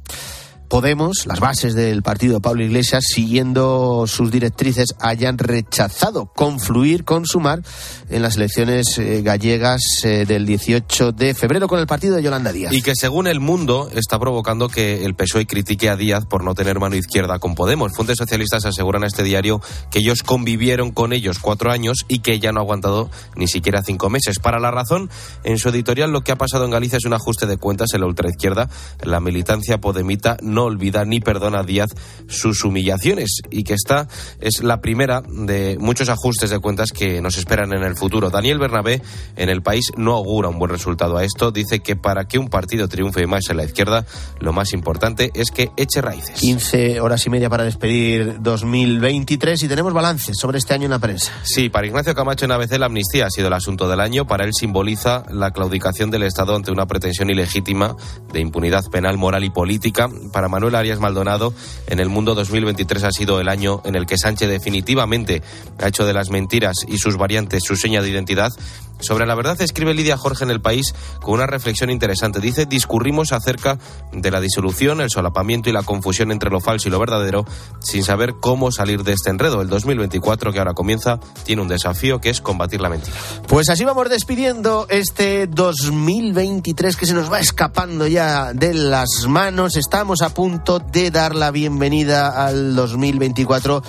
Podemos, 0.70 1.26
las 1.26 1.40
bases 1.40 1.74
del 1.74 2.04
partido 2.04 2.34
de 2.34 2.40
Pablo 2.40 2.62
Iglesias, 2.62 3.02
siguiendo 3.04 4.04
sus 4.06 4.30
directrices, 4.30 4.94
hayan 5.00 5.36
rechazado 5.36 6.26
confluir 6.26 7.04
con 7.04 7.26
Sumar 7.26 7.60
en 8.08 8.22
las 8.22 8.36
elecciones 8.36 8.96
eh, 8.98 9.20
gallegas 9.22 9.82
eh, 10.04 10.26
del 10.26 10.46
18 10.46 11.10
de 11.10 11.34
febrero 11.34 11.66
con 11.66 11.80
el 11.80 11.88
partido 11.88 12.14
de 12.14 12.22
Yolanda 12.22 12.52
Díaz. 12.52 12.72
Y 12.72 12.82
que 12.82 12.94
según 12.94 13.26
el 13.26 13.40
mundo 13.40 13.90
está 13.92 14.20
provocando 14.20 14.68
que 14.68 15.04
el 15.04 15.16
PSOE 15.16 15.44
critique 15.44 15.88
a 15.88 15.96
Díaz 15.96 16.24
por 16.26 16.44
no 16.44 16.54
tener 16.54 16.78
mano 16.78 16.94
izquierda 16.94 17.40
con 17.40 17.56
Podemos. 17.56 17.90
Fuentes 17.96 18.18
socialistas 18.18 18.64
aseguran 18.64 19.02
a 19.02 19.08
este 19.08 19.24
diario 19.24 19.60
que 19.90 19.98
ellos 19.98 20.22
convivieron 20.22 20.92
con 20.92 21.12
ellos 21.12 21.40
cuatro 21.40 21.72
años 21.72 22.04
y 22.06 22.20
que 22.20 22.32
ella 22.32 22.52
no 22.52 22.60
ha 22.60 22.62
aguantado 22.62 23.10
ni 23.34 23.48
siquiera 23.48 23.82
cinco 23.82 24.08
meses. 24.08 24.38
Para 24.38 24.60
la 24.60 24.70
razón, 24.70 25.10
en 25.42 25.58
su 25.58 25.70
editorial 25.70 26.12
lo 26.12 26.20
que 26.20 26.30
ha 26.30 26.36
pasado 26.36 26.64
en 26.64 26.70
Galicia 26.70 26.98
es 26.98 27.06
un 27.06 27.14
ajuste 27.14 27.46
de 27.46 27.56
cuentas 27.56 27.88
en 27.92 28.02
la 28.02 28.06
ultraizquierda. 28.06 28.70
La 29.02 29.18
militancia 29.18 29.80
podemita 29.80 30.36
no 30.42 30.59
no 30.60 30.66
olvida 30.66 31.06
ni 31.06 31.20
perdona 31.20 31.60
a 31.60 31.62
Díaz 31.62 31.88
sus 32.28 32.64
humillaciones 32.64 33.40
y 33.50 33.64
que 33.64 33.72
esta 33.72 34.08
es 34.40 34.62
la 34.62 34.82
primera 34.82 35.22
de 35.26 35.78
muchos 35.80 36.10
ajustes 36.10 36.50
de 36.50 36.58
cuentas 36.58 36.92
que 36.92 37.22
nos 37.22 37.38
esperan 37.38 37.72
en 37.72 37.82
el 37.82 37.96
futuro. 37.96 38.28
Daniel 38.28 38.58
Bernabé 38.58 39.00
en 39.36 39.48
el 39.48 39.62
país 39.62 39.90
no 39.96 40.12
augura 40.12 40.50
un 40.50 40.58
buen 40.58 40.70
resultado 40.70 41.16
a 41.16 41.24
esto. 41.24 41.50
Dice 41.50 41.80
que 41.80 41.96
para 41.96 42.26
que 42.26 42.38
un 42.38 42.48
partido 42.48 42.88
triunfe 42.88 43.26
más 43.26 43.48
en 43.48 43.56
la 43.56 43.64
izquierda, 43.64 44.04
lo 44.38 44.52
más 44.52 44.74
importante 44.74 45.30
es 45.34 45.50
que 45.50 45.70
eche 45.78 46.02
raíces. 46.02 46.38
15 46.38 47.00
horas 47.00 47.24
y 47.24 47.30
media 47.30 47.48
para 47.48 47.64
despedir 47.64 48.42
2023 48.42 49.62
y 49.62 49.68
tenemos 49.68 49.94
balances 49.94 50.36
sobre 50.38 50.58
este 50.58 50.74
año 50.74 50.84
en 50.84 50.90
la 50.90 50.98
prensa. 50.98 51.32
Sí, 51.42 51.70
para 51.70 51.86
Ignacio 51.86 52.14
Camacho 52.14 52.44
en 52.44 52.52
ABC 52.52 52.72
la 52.78 52.86
amnistía 52.86 53.26
ha 53.26 53.30
sido 53.30 53.48
el 53.48 53.54
asunto 53.54 53.88
del 53.88 54.00
año. 54.00 54.26
Para 54.26 54.44
él 54.44 54.52
simboliza 54.52 55.24
la 55.30 55.52
claudicación 55.52 56.10
del 56.10 56.24
Estado 56.24 56.54
ante 56.54 56.70
una 56.70 56.86
pretensión 56.86 57.30
ilegítima 57.30 57.96
de 58.30 58.40
impunidad 58.40 58.84
penal, 58.90 59.16
moral 59.16 59.44
y 59.44 59.50
política. 59.50 60.10
Para 60.32 60.49
Manuel 60.50 60.74
Arias 60.74 60.98
Maldonado, 60.98 61.54
en 61.86 62.00
el 62.00 62.08
mundo 62.10 62.34
2023 62.34 63.04
ha 63.04 63.12
sido 63.12 63.40
el 63.40 63.48
año 63.48 63.80
en 63.84 63.94
el 63.94 64.04
que 64.04 64.18
Sánchez 64.18 64.48
definitivamente 64.48 65.42
ha 65.78 65.88
hecho 65.88 66.04
de 66.04 66.12
las 66.12 66.30
mentiras 66.30 66.76
y 66.86 66.98
sus 66.98 67.16
variantes 67.16 67.62
su 67.64 67.76
seña 67.76 68.02
de 68.02 68.10
identidad 68.10 68.52
sobre 69.00 69.26
la 69.26 69.34
verdad 69.34 69.60
escribe 69.60 69.94
Lidia 69.94 70.16
Jorge 70.16 70.44
en 70.44 70.50
El 70.50 70.60
País 70.60 70.94
con 71.20 71.34
una 71.34 71.46
reflexión 71.46 71.90
interesante. 71.90 72.40
Dice, 72.40 72.66
discurrimos 72.66 73.32
acerca 73.32 73.78
de 74.12 74.30
la 74.30 74.40
disolución, 74.40 75.00
el 75.00 75.10
solapamiento 75.10 75.68
y 75.70 75.72
la 75.72 75.82
confusión 75.82 76.32
entre 76.32 76.50
lo 76.50 76.60
falso 76.60 76.88
y 76.88 76.90
lo 76.90 76.98
verdadero 76.98 77.44
sin 77.80 78.04
saber 78.04 78.34
cómo 78.40 78.72
salir 78.72 79.02
de 79.02 79.12
este 79.12 79.30
enredo. 79.30 79.62
El 79.62 79.68
2024 79.68 80.52
que 80.52 80.58
ahora 80.58 80.74
comienza 80.74 81.18
tiene 81.44 81.62
un 81.62 81.68
desafío 81.68 82.20
que 82.20 82.30
es 82.30 82.40
combatir 82.40 82.80
la 82.80 82.88
mentira. 82.88 83.16
Pues 83.46 83.68
así 83.68 83.84
vamos 83.84 84.08
despidiendo 84.08 84.86
este 84.88 85.46
2023 85.46 86.96
que 86.96 87.06
se 87.06 87.14
nos 87.14 87.30
va 87.30 87.40
escapando 87.40 88.06
ya 88.06 88.52
de 88.52 88.74
las 88.74 89.26
manos. 89.28 89.76
Estamos 89.76 90.22
a 90.22 90.32
punto 90.34 90.78
de 90.78 91.10
dar 91.10 91.34
la 91.34 91.50
bienvenida 91.50 92.46
al 92.46 92.74
2024. 92.74 93.82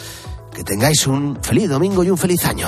Que 0.53 0.63
tengáis 0.63 1.07
un 1.07 1.37
feliz 1.41 1.69
domingo 1.69 2.03
y 2.03 2.09
un 2.09 2.17
feliz 2.17 2.43
año. 2.45 2.67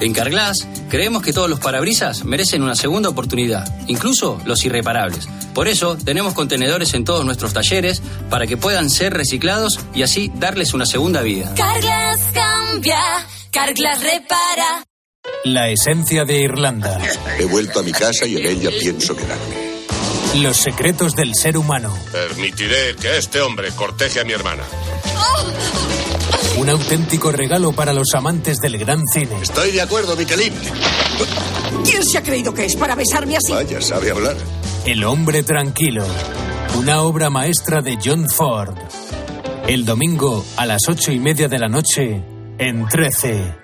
En 0.00 0.12
Carglass 0.12 0.66
creemos 0.88 1.22
que 1.22 1.32
todos 1.32 1.48
los 1.48 1.60
parabrisas 1.60 2.24
merecen 2.24 2.62
una 2.62 2.74
segunda 2.74 3.08
oportunidad, 3.08 3.64
incluso 3.86 4.40
los 4.44 4.64
irreparables. 4.64 5.28
Por 5.54 5.68
eso 5.68 5.96
tenemos 5.96 6.34
contenedores 6.34 6.94
en 6.94 7.04
todos 7.04 7.24
nuestros 7.24 7.52
talleres 7.52 8.02
para 8.28 8.46
que 8.46 8.56
puedan 8.56 8.90
ser 8.90 9.14
reciclados 9.14 9.78
y 9.94 10.02
así 10.02 10.32
darles 10.34 10.74
una 10.74 10.86
segunda 10.86 11.22
vida. 11.22 11.52
Carglass 11.54 12.20
cambia, 12.32 13.00
Carglass 13.50 14.02
repara. 14.02 14.84
La 15.44 15.68
esencia 15.68 16.24
de 16.24 16.40
Irlanda. 16.40 16.98
He 17.38 17.44
vuelto 17.44 17.80
a 17.80 17.82
mi 17.82 17.92
casa 17.92 18.26
y 18.26 18.36
en 18.36 18.46
ella 18.46 18.70
pienso 18.78 19.16
quedarme. 19.16 19.64
Los 20.42 20.56
secretos 20.56 21.14
del 21.14 21.34
ser 21.34 21.56
humano. 21.56 21.96
Permitiré 22.10 22.96
que 23.00 23.16
este 23.18 23.40
hombre 23.40 23.70
corteje 23.70 24.20
a 24.20 24.24
mi 24.24 24.32
hermana. 24.32 24.64
Un 26.58 26.68
auténtico 26.68 27.32
regalo 27.32 27.72
para 27.72 27.92
los 27.92 28.14
amantes 28.14 28.58
del 28.58 28.78
gran 28.78 29.06
cine. 29.06 29.36
Estoy 29.42 29.72
de 29.72 29.82
acuerdo, 29.82 30.16
Michelin. 30.16 30.52
¿Quién 31.84 32.04
se 32.04 32.18
ha 32.18 32.22
creído 32.22 32.54
que 32.54 32.64
es 32.64 32.76
para 32.76 32.94
besarme 32.94 33.36
así? 33.36 33.52
Vaya, 33.52 33.80
sabe 33.80 34.10
hablar. 34.10 34.36
El 34.86 35.04
hombre 35.04 35.42
tranquilo. 35.42 36.04
Una 36.78 37.02
obra 37.02 37.28
maestra 37.28 37.82
de 37.82 37.98
John 38.02 38.28
Ford. 38.28 38.76
El 39.66 39.84
domingo 39.84 40.44
a 40.56 40.66
las 40.66 40.82
ocho 40.88 41.10
y 41.10 41.18
media 41.18 41.48
de 41.48 41.58
la 41.58 41.68
noche 41.68 42.22
en 42.58 42.86
13. 42.86 43.63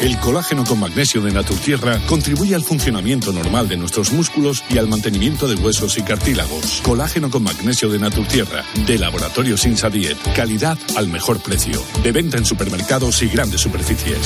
El 0.00 0.18
colágeno 0.18 0.64
con 0.64 0.80
magnesio 0.80 1.22
de 1.22 1.32
Naturtierra 1.32 1.98
contribuye 2.06 2.54
al 2.54 2.62
funcionamiento 2.62 3.32
normal 3.32 3.68
de 3.68 3.76
nuestros 3.76 4.12
músculos 4.12 4.62
y 4.68 4.78
al 4.78 4.88
mantenimiento 4.88 5.46
de 5.48 5.54
huesos 5.54 5.96
y 5.98 6.02
cartílagos. 6.02 6.82
Colágeno 6.82 7.30
con 7.30 7.42
magnesio 7.42 7.88
de 7.88 7.98
Naturtierra, 7.98 8.64
de 8.86 8.98
Laboratorio 8.98 9.56
Sinsa 9.56 9.88
Diet. 9.88 10.18
Calidad 10.34 10.76
al 10.96 11.08
mejor 11.08 11.40
precio. 11.40 11.82
De 12.02 12.12
venta 12.12 12.36
en 12.36 12.44
supermercados 12.44 13.22
y 13.22 13.28
grandes 13.28 13.60
superficies. 13.60 14.18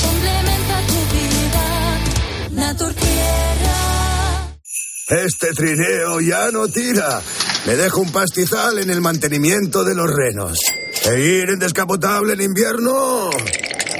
Este 5.09 5.53
trineo 5.53 6.19
ya 6.19 6.51
no 6.51 6.67
tira. 6.67 7.21
Me 7.65 7.75
dejo 7.75 8.01
un 8.01 8.11
pastizal 8.11 8.79
en 8.79 8.89
el 8.89 8.99
mantenimiento 8.99 9.83
de 9.83 9.95
los 9.95 10.07
renos. 10.09 10.57
¿E 11.05 11.19
ir 11.19 11.49
en 11.49 11.59
descapotable 11.59 12.33
en 12.33 12.41
invierno? 12.41 13.29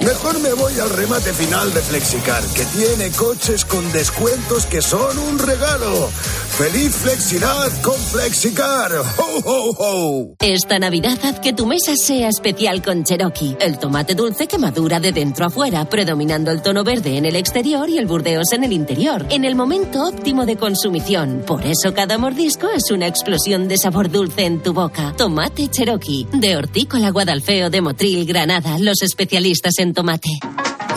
Mejor 0.01 0.39
me 0.39 0.53
voy 0.53 0.79
al 0.79 0.89
remate 0.91 1.33
final 1.33 1.73
de 1.73 1.81
Flexicar, 1.81 2.43
que 2.55 2.65
tiene 2.65 3.09
coches 3.11 3.65
con 3.65 3.91
descuentos 3.91 4.65
que 4.65 4.81
son 4.81 5.17
un 5.17 5.39
regalo. 5.39 6.09
¡Feliz 6.57 6.95
Flexidad 6.95 7.71
con 7.81 7.95
Flexicar! 7.95 8.91
¡Ho, 9.17 9.41
ho, 9.45 9.75
ho! 9.77 10.35
Esta 10.39 10.79
Navidad 10.79 11.19
haz 11.23 11.39
que 11.39 11.53
tu 11.53 11.67
mesa 11.67 11.95
sea 11.95 12.29
especial 12.29 12.81
con 12.81 13.03
Cherokee. 13.03 13.57
El 13.59 13.77
tomate 13.77 14.15
dulce 14.15 14.47
que 14.47 14.57
madura 14.57 14.99
de 14.99 15.11
dentro 15.11 15.45
a 15.45 15.49
fuera, 15.51 15.87
predominando 15.87 16.49
el 16.49 16.63
tono 16.63 16.83
verde 16.83 17.17
en 17.17 17.25
el 17.25 17.35
exterior 17.35 17.89
y 17.89 17.99
el 17.99 18.07
burdeos 18.07 18.53
en 18.53 18.63
el 18.63 18.73
interior, 18.73 19.25
en 19.29 19.45
el 19.45 19.55
momento 19.55 20.03
óptimo 20.03 20.47
de 20.47 20.57
consumición. 20.57 21.43
Por 21.45 21.63
eso 21.63 21.93
cada 21.93 22.17
mordisco 22.17 22.67
es 22.69 22.89
una 22.89 23.05
explosión 23.07 23.67
de 23.67 23.77
sabor 23.77 24.09
dulce 24.09 24.45
en 24.45 24.63
tu 24.63 24.73
boca. 24.73 25.13
Tomate 25.15 25.67
Cherokee, 25.67 26.27
de 26.33 26.57
Hortícola 26.57 27.11
Guadalfeo 27.11 27.69
de 27.69 27.81
Motril, 27.81 28.25
Granada, 28.25 28.79
los 28.79 29.03
especialistas 29.03 29.77
en 29.77 29.86
tomate. 29.93 30.29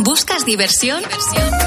¿Buscas 0.00 0.46
diversión? 0.46 1.03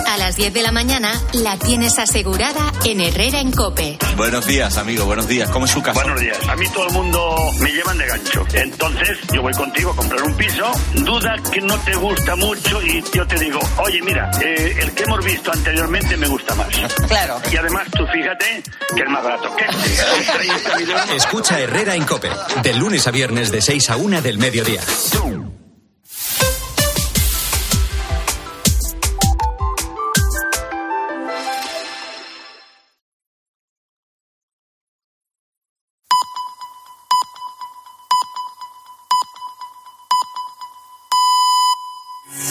A 0.07 0.17
las 0.17 0.23
las 0.23 0.37
10 0.37 0.53
de 0.53 0.61
la 0.63 0.71
mañana 0.71 1.11
la 1.33 1.57
tienes 1.57 1.99
asegurada 1.99 2.71
en 2.85 3.01
Herrera 3.01 3.41
en 3.41 3.51
Cope. 3.51 3.97
Buenos 4.15 4.47
días, 4.47 4.77
amigo, 4.77 5.03
buenos 5.03 5.27
días. 5.27 5.49
¿Cómo 5.49 5.65
es 5.65 5.71
su 5.71 5.81
casa? 5.81 6.01
Buenos 6.01 6.17
días. 6.17 6.37
A 6.47 6.55
mí 6.55 6.65
todo 6.69 6.87
el 6.87 6.93
mundo 6.93 7.35
me 7.59 7.69
llevan 7.69 7.97
de 7.97 8.05
gancho. 8.07 8.45
Entonces, 8.53 9.17
yo 9.33 9.41
voy 9.41 9.51
contigo 9.51 9.91
a 9.91 9.95
comprar 9.97 10.23
un 10.23 10.33
piso, 10.35 10.71
duda 10.93 11.35
que 11.51 11.59
no 11.59 11.77
te 11.79 11.93
gusta 11.95 12.37
mucho 12.37 12.81
y 12.83 13.03
yo 13.13 13.27
te 13.27 13.37
digo, 13.37 13.59
oye, 13.79 14.01
mira, 14.01 14.31
eh, 14.41 14.77
el 14.79 14.93
que 14.93 15.03
hemos 15.03 15.25
visto 15.25 15.51
anteriormente 15.51 16.15
me 16.15 16.27
gusta 16.27 16.55
más. 16.55 16.69
Claro. 17.09 17.41
Y 17.51 17.57
además, 17.57 17.87
tú 17.91 18.07
fíjate 18.07 18.63
que 18.95 19.01
es 19.01 19.09
más 19.09 19.23
barato 19.23 19.53
que 19.57 19.65
este. 19.65 20.03
Con 20.03 20.39
30 20.39 20.77
millones. 20.77 21.09
Escucha 21.17 21.59
Herrera 21.59 21.95
en 21.95 22.05
Cope, 22.05 22.29
de 22.63 22.73
lunes 22.75 23.05
a 23.07 23.11
viernes 23.11 23.51
de 23.51 23.61
6 23.61 23.89
a 23.89 23.97
1 23.97 24.21
del 24.21 24.37
mediodía. 24.37 24.81